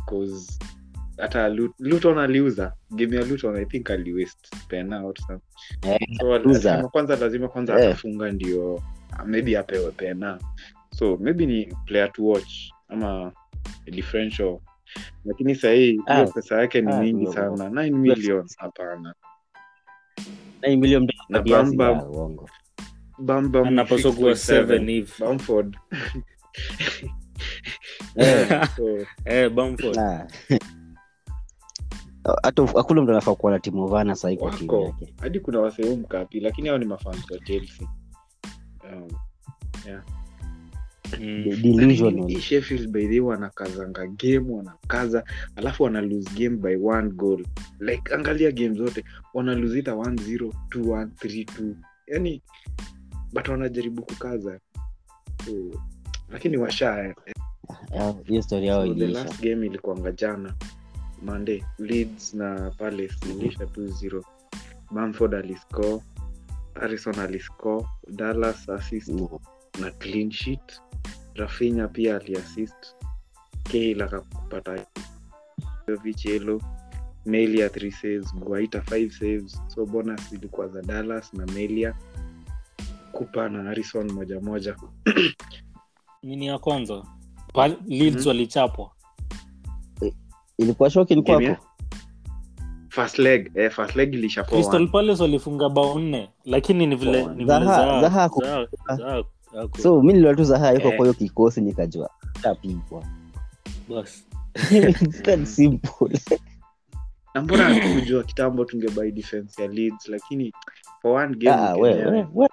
'Cause 0.10 0.60
hata 1.18 1.50
luton 1.80 2.18
aliuza. 2.18 2.74
Game 2.92 3.16
ya 3.16 3.26
luton 3.26 3.56
i 3.56 3.66
think 3.66 3.90
pena 4.68 5.04
or. 5.06 5.14
Eh, 5.82 6.00
so 6.20 6.90
kwanza 6.90 7.16
lazima 7.16 7.48
kwanza 7.48 7.76
atafunga 7.76 8.32
ndio 8.32 8.84
maybe 9.26 9.58
apewe 9.58 9.92
pena. 9.92 10.40
So 10.96 11.18
maybe 11.18 11.46
ni 11.46 11.66
player 11.86 12.12
to 12.12 12.26
watch 12.26 12.54
ama 12.90 13.32
differential 13.86 14.60
lakini 15.26 15.56
sahii 15.56 16.00
Ah. 16.06 16.16
hiyo 16.16 16.28
pesa 16.28 16.62
yake 16.62 16.82
ni 16.82 16.92
Ah, 16.94 17.00
mingi 17.02 17.28
sana. 17.34 17.70
9 17.70 17.92
million 17.98 18.48
hapana. 18.58 19.16
Nine 20.64 20.76
million 20.78 21.08
Na 21.30 21.42
dollars 21.42 21.70
Bamba- 21.76 21.98
ya 21.98 22.06
uongo. 22.10 22.50
Bamba 23.20 23.68
anapaswa 23.68 24.12
kuwa 24.14 24.36
7 24.36 24.88
hivi 24.90 25.12
Bamford. 25.20 25.78
So, 28.76 29.06
Bamford. 29.50 29.98
ah. 29.98 30.28
hata 32.44 32.66
hakuna 32.66 33.02
mtu 33.02 33.12
anafaa 33.12 33.36
kuwa 33.36 33.52
na 33.52 33.60
timu 33.60 33.88
vana 33.88 34.16
sahii 34.16 34.38
kwa 34.38 34.52
timu 34.52 34.82
yake. 34.82 35.14
Hadi 35.22 35.40
kuna 35.40 35.60
wasehemu 35.60 35.98
mkapi 35.98 36.40
lakini 36.40 36.70
hao 36.70 36.78
ni 36.78 36.86
mafans 36.86 37.32
wa 37.32 37.40
chelsea. 37.40 37.88
Um, 38.84 39.08
Mm. 41.20 42.40
sheffield 42.40 42.88
by 42.92 43.02
the 43.02 43.08
way 43.08 43.20
wanakazanga 43.20 44.08
game 44.08 44.52
wanakaza 44.52 45.24
alafu 45.56 45.84
wana 45.84 46.02
lose 46.02 46.30
game 46.36 46.58
by 46.58 46.76
one 46.76 47.10
goal. 47.10 47.46
Like 47.80 48.14
angalia 48.14 48.52
game 48.52 48.76
zote 48.76 49.04
wana 49.34 49.56
lose 49.56 49.80
ita 49.80 49.92
1-0 49.92 50.52
2-1 50.70 51.08
3-2 51.08 51.74
yani 52.08 52.42
but 53.34 53.48
wanajaribu 53.48 54.02
kukaza. 54.02 54.60
So, 55.46 55.52
lakini 56.32 56.58
washa 56.58 57.16
Ah, 58.00 58.14
hiyo 58.26 58.42
story 58.42 58.68
yao 58.68 58.88
so 58.88 58.94
the 58.94 59.08
last 59.08 59.42
game 59.42 59.66
ilikuanga 59.66 60.12
jana. 60.12 60.54
Monday 61.22 61.64
leeds 61.80 62.34
na 62.34 62.72
palace 62.78 63.16
ilisha 63.32 63.64
2-0 63.64 64.24
bamford 64.92 65.34
aliscore 65.36 66.02
harrison 66.74 67.20
aliscore 67.20 67.86
dallas 68.10 68.70
assist. 68.70 69.10
Mm. 69.10 69.28
Na 69.82 69.92
clean 69.92 70.32
sheet. 70.32 70.82
Rafinya 71.36 71.88
pia 71.88 72.16
aliassist. 72.16 72.96
Kale 73.64 74.04
akapata 74.04 74.86
vichelo 76.04 76.62
melia 77.26 77.68
3 77.68 77.92
saves. 77.92 78.36
Guaita 78.36 78.80
5 78.80 79.10
saves. 79.12 79.62
So 79.68 79.86
bonus 79.86 80.30
zilikuwa 80.30 80.68
za 80.68 80.82
dallas 80.82 81.34
na 81.34 81.46
melia. 81.46 81.96
Kupa 83.12 83.50
na 83.50 83.64
harrison 83.64 84.12
moja 84.12 84.40
moja. 84.40 84.76
Nini 86.24 86.48
ya 86.48 86.58
kwanza. 86.60 87.04
Leeds 87.88 88.16
Mhm. 88.20 88.28
walichapwa. 88.28 88.92
Ilikuwa 90.58 90.90
shoki 90.90 91.24
first 92.90 93.20
leg. 93.20 93.52
Eh, 93.58 93.72
first 93.72 93.96
leg 93.96 94.14
ilisha 94.14 94.44
crystal 94.44 94.88
palace 94.92 95.22
walifunga 95.22 95.70
bao 95.70 96.00
nne. 96.00 96.30
Lakini 96.46 96.86
ni 96.88 96.96
vile 96.96 97.24
oh, 97.24 97.30
ni 97.30 97.36
vile 97.36 97.48
Zaha- 97.48 97.66
Zaha- 97.66 98.02
Zaha 98.02 98.28
Zaha- 98.28 98.68
Zaha- 98.98 99.24
So 99.82 100.02
mi 100.02 100.14
niliona 100.14 100.38
tu 100.38 100.44
zaha 100.44 100.72
yuko 100.72 100.88
Eh. 100.88 100.96
kwa 100.98 101.06
hiyo 101.06 101.14
kikosi 101.14 101.62
nikajua 101.62 102.10
tapigwa 102.42 103.04
nambona 103.90 104.08
It's 105.02 105.22
that 105.24 105.46
simple. 105.46 106.20
Na 107.34 107.42
mbona 107.42 107.64
hatukujua 107.64 108.24
kitambo 108.24 108.66
tungebai 108.66 109.12
defense 109.12 109.62
ya 109.62 109.68
leads 109.68 110.08
lakini 110.08 110.54
for 111.02 111.12
one 111.24 111.36
game 111.36 111.56
Ah, 111.56 111.74
we 111.76 111.94
we- 111.94 112.28
we- 112.34 112.50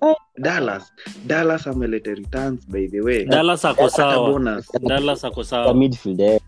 we- 0.00 0.16
dallas 0.38 0.92
dallas 1.26 1.66
amelete 1.66 2.14
returns 2.14 2.68
by 2.68 2.88
the 2.88 3.00
way. 3.00 3.24
Dallas 3.24 3.64
ako 3.64 3.88
sawa. 3.90 4.30
bonus. 4.30 4.68
Dallas 4.80 5.24
ako 5.24 5.44
sawa. 5.44 5.74
Midfield 5.74 6.20
eh. 6.20 6.40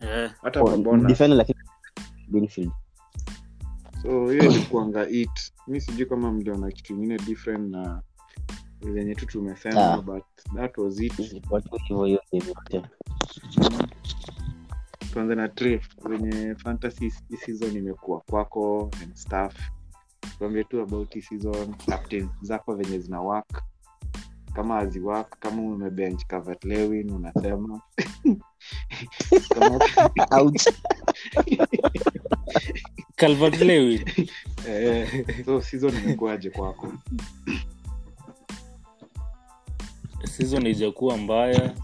Eh, 0.00 0.30
hata 0.42 0.60
Oh, 0.62 0.70
mabonus 0.70 1.06
defender 1.06 1.36
lakini 1.38 1.58
midfield. 2.28 2.70
So 4.02 4.30
hiyo 4.30 4.44
ilikuanga 4.44 5.08
it. 5.08 5.52
Mi 5.66 5.80
sijui 5.80 6.06
kama 6.06 6.32
mliona 6.32 6.70
kitu 6.70 6.92
ingine 6.94 7.16
different 7.18 7.70
na 7.70 8.02
zenye 8.80 9.14
tu 9.14 9.26
tumesema 9.26 9.92
Ah. 9.92 10.02
but 10.02 10.24
that 10.56 10.78
was 10.78 11.00
it. 11.00 11.12
Tuanze 15.12 15.34
na 15.34 15.48
tre 15.48 15.80
venye 16.08 16.54
fantasy 16.54 17.12
hii 17.28 17.36
season 17.36 17.76
imekuwa 17.76 18.20
kwako 18.20 18.90
and 19.02 19.14
staff 19.14 19.54
tuambie 20.38 20.64
tu 20.64 20.80
about 20.82 21.14
hii 21.14 21.22
season 21.22 21.74
captain 21.86 22.28
zako 22.42 22.74
venye 22.74 22.98
zina 22.98 23.20
work. 23.20 23.62
Kama 24.54 24.74
haziwak 24.74 25.38
kama 25.38 25.62
umebench 25.62 26.24
Calvert 26.26 26.64
lewin 26.64 27.10
unasema. 27.12 27.80
Calvert 33.16 33.60
Lewin. 33.60 34.04
Eh, 34.68 35.24
so 35.44 35.60
season 35.62 35.94
imekuwaje 36.04 36.50
kwako 36.50 36.92
season 40.24 40.66
ijakuwa 40.66 41.16
mbaya. 41.16 41.74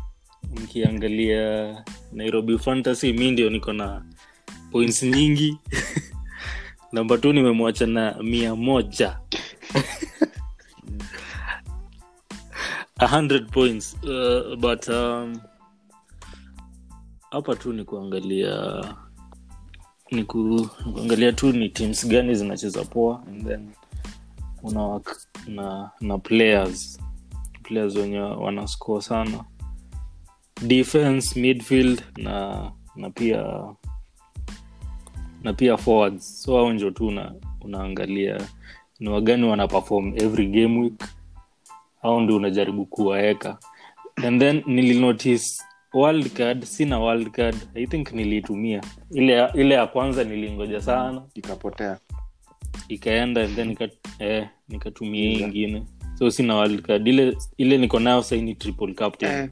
Mkiangalia 0.62 1.84
nairobi 2.12 2.58
fantasy 2.58 3.12
mi 3.12 3.30
ndio 3.30 3.50
niko 3.50 3.72
na 3.72 4.04
points 4.72 5.02
nyingi. 5.02 5.58
Namba 6.92 7.18
tu 7.18 7.32
nimemwacha 7.32 7.86
na 7.86 8.22
mia 8.22 8.54
moja. 8.56 9.18
100 12.98 13.50
points 13.50 13.96
uh, 14.02 14.56
but 14.56 14.88
um, 14.88 15.40
hapa 17.30 17.54
tu 17.56 17.72
ni 17.72 17.84
kuangalia 17.84 18.84
ni 20.10 20.24
ku- 20.24 20.68
kuangalia 20.94 21.32
tu 21.32 21.52
ni 21.52 21.68
teams 21.68 22.06
gani 22.08 22.34
zinacheza 22.34 22.84
poa 22.84 23.22
and 23.28 23.46
then 23.46 23.70
unawak 24.62 25.16
na 25.46 25.90
na 26.00 26.18
players 26.18 27.00
players 27.64 27.96
wenye 27.96 28.18
wanascore 28.20 29.02
sana. 29.02 29.44
Defense 30.66 31.40
midfield 31.40 32.02
na 32.16 32.70
na 32.96 33.10
pia 33.10 33.64
na 35.42 35.52
pia 35.52 35.76
forwards. 35.76 36.42
So 36.42 36.56
hao 36.56 36.72
njo 36.72 36.90
tu 36.90 37.06
una, 37.06 37.34
unaangalia. 37.60 38.40
Ni 39.00 39.08
wagani 39.08 39.44
wana 39.48 39.68
perform 39.68 40.12
every 40.16 40.46
game 40.46 40.78
week? 40.80 41.04
Au 42.02 42.20
ndio 42.20 42.36
unajaribu 42.36 42.86
kuwaeka. 42.86 43.58
And 44.26 44.40
then 44.40 44.62
nilinotice 44.66 45.62
world 45.94 46.30
card 46.32 46.64
sina 46.64 46.98
world 46.98 47.30
card. 47.30 47.56
I 47.74 47.86
think 47.86 48.12
niliitumia 48.12 48.80
ile 49.10 49.48
ile 49.54 49.74
ya 49.74 49.86
kwanza 49.86 50.24
nilingoja 50.24 50.80
sana. 50.80 51.22
Ikapotea. 51.34 51.98
Ikaenda 52.88 53.44
and 53.44 53.54
then 53.56 53.68
nika, 53.68 53.88
eh, 54.18 54.48
nikatumia 54.68 55.30
ingine 55.46 55.82
so 56.24 56.30
sina 56.30 56.54
world 56.54 56.82
card 56.82 57.06
ile 57.08 57.36
ile 57.58 57.78
niko 57.78 58.00
nayo 58.00 58.22
saini 58.22 58.54
triple 58.54 58.94
captain. 58.94 59.32
Eh, 59.32 59.50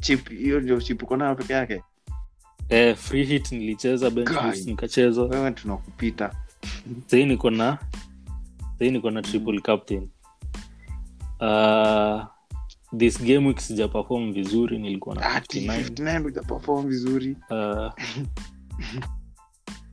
chip 0.00 0.28
hiyo 0.28 0.60
ndio 0.60 0.80
chip 0.80 1.02
uko 1.02 1.16
nayo 1.16 1.34
peke 1.34 1.52
yake? 1.52 1.82
Eh, 2.68 2.96
free 2.96 3.24
hit 3.24 3.52
nilicheza 3.52 4.10
bench 4.10 4.32
boost 4.32 4.66
nikacheza. 4.66 5.22
Wewe 5.22 5.50
tunakupita. 5.50 6.34
Sahii 7.06 7.24
niko 7.24 7.50
na 7.50 7.78
sahii 8.78 8.90
niko 8.90 9.10
na 9.10 9.22
triple 9.22 9.60
captain. 9.60 10.08
Uh, 11.40 12.22
this 12.98 13.22
game 13.22 13.46
week 13.46 13.60
sija 13.60 13.88
perform 13.88 14.32
vizuri 14.32 14.78
nilikuwa 14.78 15.14
na 15.14 15.38
59 15.40 15.82
59 15.82 16.22
hujaperform 16.22 16.88
vizuri. 16.88 17.36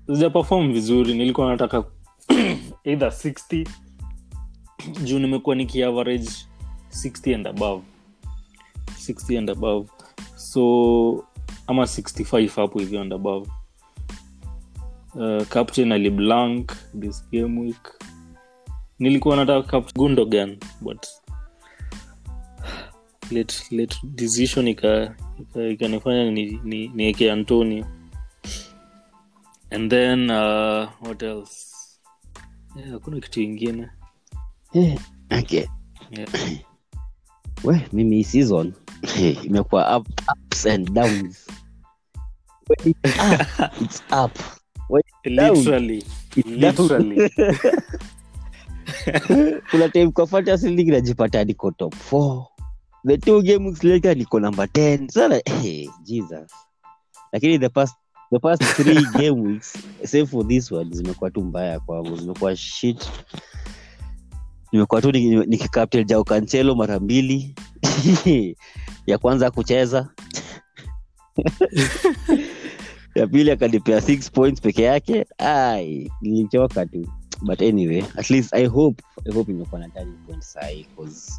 Uh, 0.07 0.15
sija 0.15 0.29
perform 0.29 0.73
vizuri 0.73 1.13
nilikuwa 1.13 1.49
nataka 1.49 1.83
either 2.83 3.09
60 3.09 3.67
juu 5.05 5.19
nimekuwa 5.19 5.55
nikiaverage 5.55 6.29
60 6.89 7.35
and 7.35 7.47
above. 7.47 7.83
60 8.97 9.37
and 9.37 9.49
above. 9.49 9.89
So 10.35 11.25
ama 11.67 11.83
65 11.83 12.49
hapo 12.55 12.79
hivyo 12.79 13.01
and 13.01 13.13
above. 13.13 13.49
Uh, 15.15 15.43
captain 15.47 15.91
aliblank 15.91 16.71
this 16.99 17.29
game 17.31 17.59
week. 17.61 17.93
Nilikuwa 18.99 19.35
nataka 19.35 19.79
gundogan 19.95 20.57
but 20.81 21.05
late, 23.31 23.75
late 23.75 23.97
decision 24.03 24.67
ika- 24.67 25.15
ika- 25.39 25.67
ikanifanya 25.67 26.31
ni, 26.31 26.59
ni, 26.63 26.87
nieke 26.87 27.31
antonio. 27.31 27.85
And 29.71 29.89
then 29.91 30.29
uh, 30.29 30.87
what 31.01 31.23
else? 31.23 31.65
Yeah, 32.75 32.99
kitu 33.21 33.41
ingine 33.41 33.89
okay. 35.31 35.65
yeah. 36.11 36.27
we 37.63 37.81
mimi 37.93 38.23
season 38.23 38.73
eh, 39.19 39.45
imekuwa 39.45 39.97
up, 39.97 40.07
ups 40.33 40.65
and 40.65 40.93
downs 40.93 41.47
When 42.67 42.95
it's 43.03 43.19
up, 43.19 43.81
it's 43.81 44.01
up. 44.11 44.37
When 44.89 45.01
Down. 45.35 45.53
literally 45.53 46.03
it's 46.35 46.49
literally 46.49 47.29
kuna 49.71 49.89
time 49.89 50.11
kwa 50.11 50.27
fantasy 50.27 50.69
league 50.69 50.91
najipata 50.91 51.43
niko 51.43 51.71
top 51.71 51.95
4 52.11 52.45
the 53.07 53.17
two 53.17 53.41
games 53.41 53.83
later 53.83 54.17
niko 54.17 54.39
number 54.39 54.65
10 54.65 55.07
sana 55.07 55.41
hey, 55.45 55.89
jesus 56.03 56.51
lakini 57.31 57.59
the 57.59 57.69
past 57.69 57.95
the 58.31 58.39
past 58.39 58.63
three 58.63 59.05
game 59.19 59.41
weeks 59.41 59.77
save 60.03 60.25
for 60.25 60.47
this 60.47 60.71
one 60.71 60.95
zimekuwa 60.95 61.31
tu 61.31 61.41
mbaya 61.41 61.79
kwangu 61.79 62.17
zimekuwa 62.17 62.55
shit 62.55 63.09
nimekuwa 64.71 65.01
tu 65.01 65.09
niki- 65.11 65.45
nikicaptain 65.47 66.05
jao 66.07 66.23
cancelo 66.23 66.75
mara 66.75 66.99
mbili. 66.99 67.55
Ya 69.07 69.17
kwanza 69.17 69.51
kucheza. 69.51 70.09
Ya 73.15 73.27
pili 73.27 73.51
akanipea 73.51 74.01
six 74.01 74.31
points 74.31 74.61
peke 74.61 74.83
yake. 74.83 75.25
Ai 75.37 76.11
nilichoka 76.21 76.85
tu. 76.85 77.07
But 77.41 77.61
anyway 77.61 78.03
at 78.17 78.29
least 78.29 78.53
i 78.53 78.65
hope 78.65 79.03
i 79.25 79.33
hope 79.33 79.51
imekuwa 79.51 79.81
na 79.81 79.89
turning 79.89 80.17
point 80.27 80.41
sahi 80.43 80.85
cause 80.95 81.31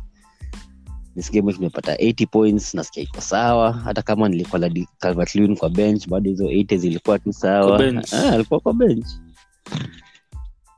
this 1.17 1.33
game 1.33 1.53
tumepata 1.53 1.95
80 1.95 2.27
points 2.27 2.75
nasikia 2.75 3.03
iko 3.03 3.21
sawa. 3.21 3.73
Hata 3.73 4.03
kama 4.03 4.29
nilikuwa 4.29 4.59
na 4.59 4.69
Di- 4.69 4.89
Calvert 4.99 5.35
Lewin 5.35 5.57
kwa 5.57 5.71
bench 5.71 6.09
bado 6.09 6.31
hizo 6.31 6.45
80 6.45 6.77
zilikuwa 6.79 7.19
tu 7.19 7.33
sawa. 7.33 7.69
Kwa 7.69 7.79
bench. 7.79 8.13
Ah, 8.13 8.33
alikuwa 8.33 8.61
kwa 8.61 8.75
bench. 8.75 9.07
Eh, 9.07 9.81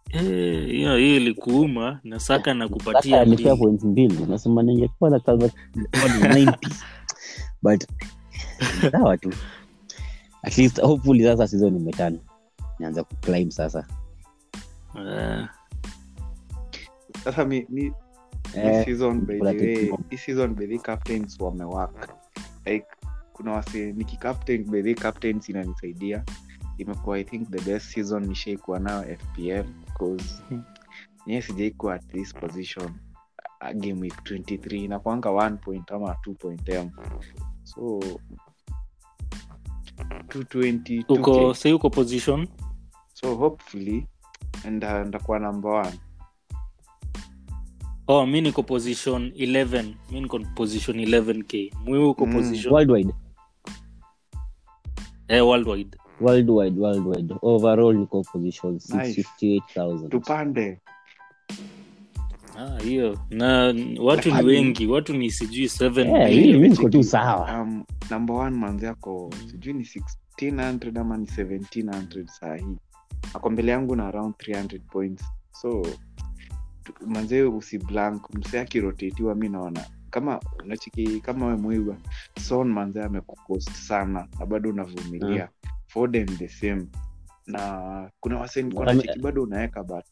hiyo 0.09 0.97
hiyo 0.97 1.16
ilikuuma 1.16 2.01
na 2.05 2.21
saka 2.21 2.55
na 2.55 2.68
kupatia 2.68 3.21
alipea 3.21 3.55
mbili. 3.57 3.79
mbili. 3.87 4.27
Nasema 4.27 4.62
ningekuwa 4.62 5.11
na 5.11 5.21
Calvert 5.21 5.55
90 5.75 6.55
but 7.62 7.85
sawa 8.92 9.16
tu. 9.18 9.33
At 10.42 10.59
least 10.59 10.81
hopefully 10.81 11.25
sasa 11.25 11.49
season 11.49 11.77
imetana 11.77 12.18
nianza 12.79 13.05
kuclimb 13.05 13.51
sasa. 13.51 13.87
Eh, 14.99 15.47
sasa 17.25 17.44
mi, 17.44 17.66
mi 17.68 17.92
Eh, 18.55 18.85
season 18.85 19.21
by 19.21 19.38
the 19.38 19.44
way 19.44 19.92
hii 20.11 20.16
season 20.16 20.55
by 20.55 20.66
the 20.66 20.79
captains 20.79 21.40
wamewak 21.40 22.09
like 22.66 22.87
kuna 23.33 23.53
wasi 23.53 23.92
nikicaptain 23.92 24.64
by 24.64 24.83
the 24.83 24.94
captains 24.94 25.49
inanisaidia. 25.49 26.25
Imekuwa 26.79 27.18
i 27.18 27.25
think 27.25 27.51
the 27.51 27.61
best 27.73 27.87
season 27.87 28.27
nishaikuwa 28.27 28.79
nayo 28.79 29.16
fpl 29.18 29.64
bcause 29.98 30.42
Mhm. 30.50 30.61
niye 31.26 31.42
sijaikuwa 31.42 31.94
at 31.94 32.06
this 32.06 32.34
position 32.34 32.90
a 33.61 33.72
game 33.74 34.00
week 34.00 34.14
23 34.24 34.84
inakwanga 34.84 35.28
1 35.30 35.56
point 35.56 35.90
ama 35.92 36.12
2 36.26 36.34
point 36.34 36.68
m 36.68 36.90
so 37.64 38.00
220 40.28 41.04
uko 41.08 41.30
2K. 41.52 41.72
uko 41.74 41.90
position 41.90 42.48
so 43.14 43.34
hopefully 43.34 44.06
nda- 44.64 45.04
ndakuwa 45.04 45.38
number 45.38 45.70
one 45.70 45.98
oh 48.06 48.26
mi 48.26 48.40
niko 48.40 48.62
position 48.62 49.32
11 49.37 49.94
mi 50.11 50.20
niko 50.20 50.38
position 50.38 51.00
11k 51.00 51.72
mwiwi 51.84 52.04
uko 52.04 52.26
Mm. 52.26 52.32
position 52.32 52.72
worldwide 52.74 53.14
eh, 55.28 55.46
worldwide 55.46 55.98
worldwide 56.20 56.81
worldwide. 56.81 57.35
Overall 57.42 57.94
niko 57.96 58.22
position 58.22 58.72
Nice. 58.74 59.22
658000 59.40 60.09
tupande. 60.09 60.81
Ah, 62.59 62.78
hiyo. 62.83 63.18
Na 63.31 63.74
watu 64.00 64.35
ni 64.35 64.42
wengi. 64.42 64.87
Watu 64.87 65.16
ni 65.16 65.31
sijui 65.31 65.66
7 65.68 66.00
Eh, 66.31 66.61
mi 66.61 66.68
niko 66.68 66.88
tu 66.88 67.02
sawa. 67.04 67.61
Um, 67.62 67.85
number 68.11 68.37
one 68.37 68.57
manzi 68.57 68.85
yako 68.85 69.31
sijui 69.50 69.72
ni 69.72 69.85
1600 69.85 71.00
ama 71.00 71.16
ni 71.16 71.26
1700 71.26 72.26
saa 72.26 72.54
hii. 72.57 72.76
Ako 73.35 73.50
mbele 73.50 73.72
yangu 73.72 73.96
na 73.96 74.07
around 74.09 74.35
300 74.35 74.81
points. 74.81 75.24
So 75.52 75.87
manzee 77.07 77.42
usi 77.42 77.78
blank. 77.78 78.35
Msee 78.35 78.61
akirotetiwa 78.61 79.35
mi 79.35 79.48
naona. 79.48 79.81
Kama 80.11 80.40
nachiki 80.66 81.20
kama 81.20 81.46
we 81.46 81.57
mwiga 81.57 81.96
son 82.40 82.68
manzee 82.72 83.02
amekukost 83.02 83.70
sana. 83.72 84.28
Na 84.40 84.46
bado 84.46 84.70
unavumilia 84.70 85.48
foden 85.98 86.26
the 86.38 86.48
same. 86.48 86.87
Na 87.46 88.11
kuna 88.20 88.38
waseni 88.38 88.74
bado 89.20 89.42
unaweka 89.42 89.82
but 89.82 90.04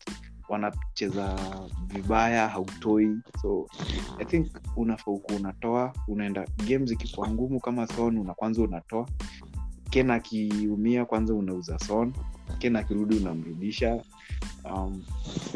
wanacheza 0.48 1.38
vibaya 1.86 2.48
hautoi. 2.48 3.16
So 3.42 3.66
i 4.18 4.24
think 4.24 4.46
unafaa 4.76 5.10
uku 5.10 5.34
unatoa 5.36 5.92
unaenda 6.08 6.46
game 6.68 6.86
zikikuwa 6.86 7.30
ngumu 7.30 7.60
kama 7.60 7.86
son 7.86 8.18
una 8.18 8.34
kwanza 8.34 8.62
unatoa. 8.62 9.08
Ken 9.90 10.10
akiumia 10.10 11.04
kwanza 11.04 11.34
unauza 11.34 11.78
son. 11.78 12.12
Ken 12.58 12.76
akirudi 12.76 13.16
unamrudisha. 13.16 14.02
Um, 14.64 15.02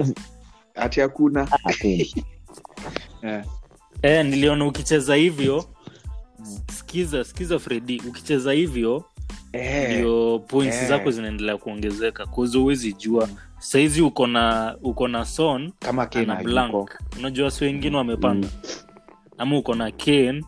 hati 0.75 1.01
hakuna. 1.01 1.49
Yeah. 3.23 3.45
eh, 4.03 4.19
eh, 4.19 4.27
niliona 4.27 4.67
ukicheza 4.67 5.15
hivyo 5.15 5.65
Mm. 6.39 6.59
skiza 6.73 7.25
skiza 7.25 7.59
fredi 7.59 8.03
ukicheza 8.09 8.53
hivyo 8.53 9.05
eh, 9.53 9.95
ndio 9.95 10.39
points 10.39 10.77
Eh. 10.83 10.89
zako 10.89 11.11
zinaendelea 11.11 11.57
kuongezeka 11.57 12.27
kuzi 12.27 12.59
huwezi 12.59 12.93
jua. 12.93 13.29
Saizi 13.59 14.03
uko 14.03 14.27
na 14.27 14.77
uko 14.83 15.09
na 15.09 15.25
son 15.25 15.73
kama 15.79 16.09
na 16.27 16.37
blank. 16.37 16.91
Unajua 17.19 17.51
si 17.51 17.65
wengine 17.65 17.97
wamepanda? 17.97 18.49
Ama 19.39 19.59
uko 19.59 19.75
na 19.75 19.91
ken 19.91 20.45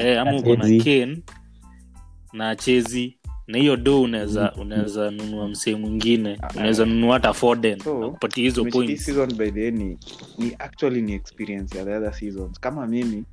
eh, 0.00 0.20
ama 0.20 0.36
uko 0.36 0.56
na 0.56 0.82
ken 0.84 1.22
na 2.32 2.56
chezi 2.56 3.18
na 3.46 3.58
hiyo 3.58 3.76
do 3.76 4.02
unaweza 4.02 4.52
unaweza 4.52 5.10
nunua 5.10 5.48
msee 5.48 5.74
mwingine. 5.76 6.38
Ah, 6.42 6.48
unaweza 6.56 6.82
eh. 6.82 6.88
nunua 6.88 7.14
hata 7.14 7.32
foden. 7.32 7.78
So, 7.80 8.10
kupatia 8.10 8.44
hizo 8.44 8.64
points. 8.64 9.04
season 9.04 9.34
by 9.34 9.50
the 9.50 9.60
way 9.60 9.70
ni, 9.70 9.98
ni 10.38 10.56
actually 10.58 11.02
ni 11.02 11.12
experience 11.12 11.78
ya 11.78 11.84
the 11.84 11.96
other 11.96 12.14
seasons. 12.14 12.60
Kama 12.60 12.86
mimi 12.86 13.24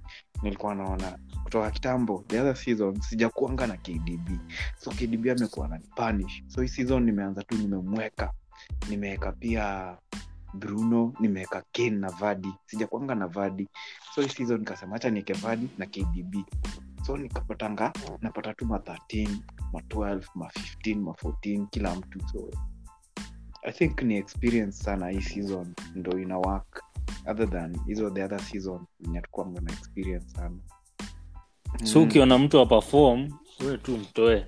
nilikuwa 0.43 0.75
naona 0.75 1.17
kutoka 1.43 1.71
kitambo 1.71 2.23
the 2.27 2.39
other 2.39 2.55
season 2.55 3.01
sijakuanga 3.01 3.67
na 3.67 3.77
kdb 3.77 4.29
so 4.77 4.91
kdb 4.91 5.27
amekuwa 5.29 5.67
na 5.67 5.79
punish. 5.95 6.43
So 6.47 6.61
hii 6.61 6.67
season 6.67 7.03
nimeanza 7.03 7.43
tu 7.43 7.57
nimemweka. 7.57 8.31
Nimeweka 8.89 9.31
pia 9.31 9.97
bruno 10.53 11.13
nimeweka 11.19 11.63
ken 11.71 11.99
na 11.99 12.09
vadi 12.09 12.47
sijakuanga 12.65 13.15
na 13.15 13.27
vadi 13.27 13.67
so 14.15 14.21
hii 14.21 14.29
season 14.29 14.59
nikasema 14.59 14.93
hacha 14.93 15.09
nieke 15.09 15.33
vadi 15.33 15.67
na 15.77 15.85
kdb 15.85 16.35
so 17.11 17.17
nikapatanga 17.17 17.93
napata 18.21 18.53
tu 18.53 18.65
ma 18.65 18.77
13 18.77 19.27
ma 19.73 19.79
12 19.79 20.21
ma 20.35 20.47
15 20.47 20.95
ma 20.95 21.11
14 21.11 21.67
kila 21.69 21.95
mtu. 21.95 22.19
So 22.31 22.49
i 23.63 23.71
think 23.71 24.01
ni 24.01 24.17
experience 24.17 24.83
sana 24.83 25.09
hii 25.09 25.21
season 25.21 25.73
ndo 25.95 26.19
ina 26.19 26.37
work. 26.37 26.83
Other 27.27 27.49
than 27.49 27.77
hizo 27.85 28.09
the 28.09 28.23
other 28.23 28.39
season 28.39 28.85
zenye 28.99 29.21
na 29.61 29.71
experience 29.71 30.29
sana. 30.35 30.57
So 31.83 32.03
ukiona 32.03 32.37
mtu 32.37 32.59
apafom 32.59 33.29
we 33.67 33.77
tu 33.77 33.97
mtoe. 33.97 34.47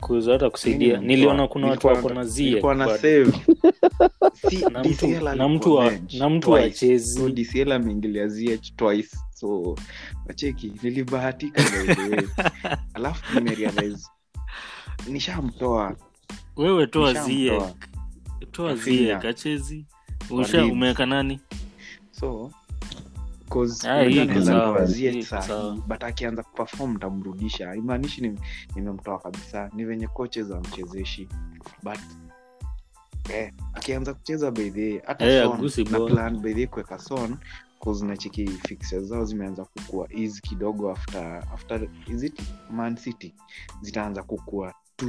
Kuza 0.00 0.32
hata 0.32 0.50
kusaidia. 0.50 1.00
Niliona 1.00 1.48
kuna 1.48 1.66
watu 1.66 1.86
wako 1.86 2.08
na 2.08 2.24
zie 2.24 2.48
nilikuwa 2.48 2.74
na 2.74 2.84
kwa- 2.84 2.98
save. 2.98 3.32
Si, 4.50 4.56
na 4.56 4.80
mtu 4.80 4.88
DCL 4.88 5.36
na 5.36 5.44
wa- 5.44 5.50
alikuwa 5.50 5.90
bench 5.90 6.14
na 6.14 6.30
mtu 6.30 6.48
twice. 6.50 6.64
achezi 6.66 7.18
So 7.20 7.28
DCL 7.30 7.72
ameingilia 7.72 8.28
zh 8.28 8.60
twice 8.76 9.16
so 9.44 9.76
wacheki 10.26 10.72
nilibahatika 10.82 11.62
alafu 12.94 13.34
nimerealize 13.34 14.06
nishamtoa. 15.08 15.96
Wewe 16.56 16.86
toa 16.86 17.12
zie 17.12 17.62
toa 18.50 18.76
zie 18.76 19.16
kachezi 19.16 19.86
usha 20.30 20.66
umeweka 20.66 21.06
nani? 21.06 21.40
So 22.10 22.50
'cause 23.48 23.88
Ah, 23.88 24.02
but 25.86 26.02
akianza 26.04 26.42
kupefom 26.42 26.96
tamrudisha 26.98 27.74
imaanishi 27.74 28.32
nimemtoa 28.74 29.18
kabisa. 29.18 29.70
Ni 29.74 29.84
venye 29.84 30.06
coaches 30.06 30.46
mchezeshi 30.48 31.28
but 31.82 31.98
eh, 33.32 33.52
akianza 33.74 34.14
kucheza 34.14 34.50
bedhe 34.50 35.02
hata 35.06 35.26
Eh, 35.26 36.30
bedhe 36.30 36.66
kuweka 36.66 36.98
son 36.98 37.36
cause 37.84 38.06
nachiki 38.06 38.50
zao 39.00 39.24
zimeanza 39.24 39.64
kukua 39.64 40.08
easy 40.12 40.40
kidogo 40.40 40.90
after 40.90 41.44
after 41.54 41.88
is 42.06 42.22
it 42.22 42.42
man 42.70 42.96
city? 42.96 43.34
Zitaanza 43.80 44.22
kukua 44.22 44.74
t 44.96 45.06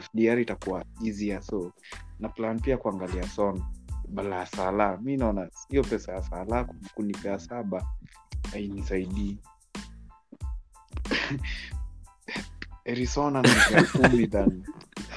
fdr 0.00 0.38
itakuwa 0.38 0.84
easier 1.04 1.42
so 1.42 1.72
na 2.20 2.28
plan 2.28 2.60
pia 2.60 2.76
kuangalia 2.76 3.28
son 3.28 3.62
bala 4.08 4.46
sala 4.46 4.96
mi 4.96 5.16
naona 5.16 5.50
hiyo 5.68 5.82
pesa 5.82 6.12
ya 6.12 6.22
sala 6.22 6.64
kunipea 6.94 7.38
saba 7.38 7.86
ainisaidii 8.54 9.38
erisona 12.84 13.42
nanipea 13.42 13.84
kumi 13.84 14.26
than 14.26 14.62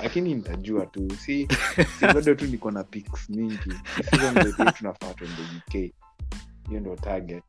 lakini 0.03 0.35
nitajua 0.35 0.85
tu. 0.85 1.07
Si, 1.19 1.47
bado 2.01 2.35
tu 2.35 2.45
niko 2.47 2.71
na 2.71 2.83
pics 2.83 3.29
mingi. 3.29 3.73
Tunafaa 4.77 5.13
tuende 5.13 5.41
uk 5.57 5.93
hiyo 6.69 6.79
ndo 6.81 6.95
target 6.95 7.43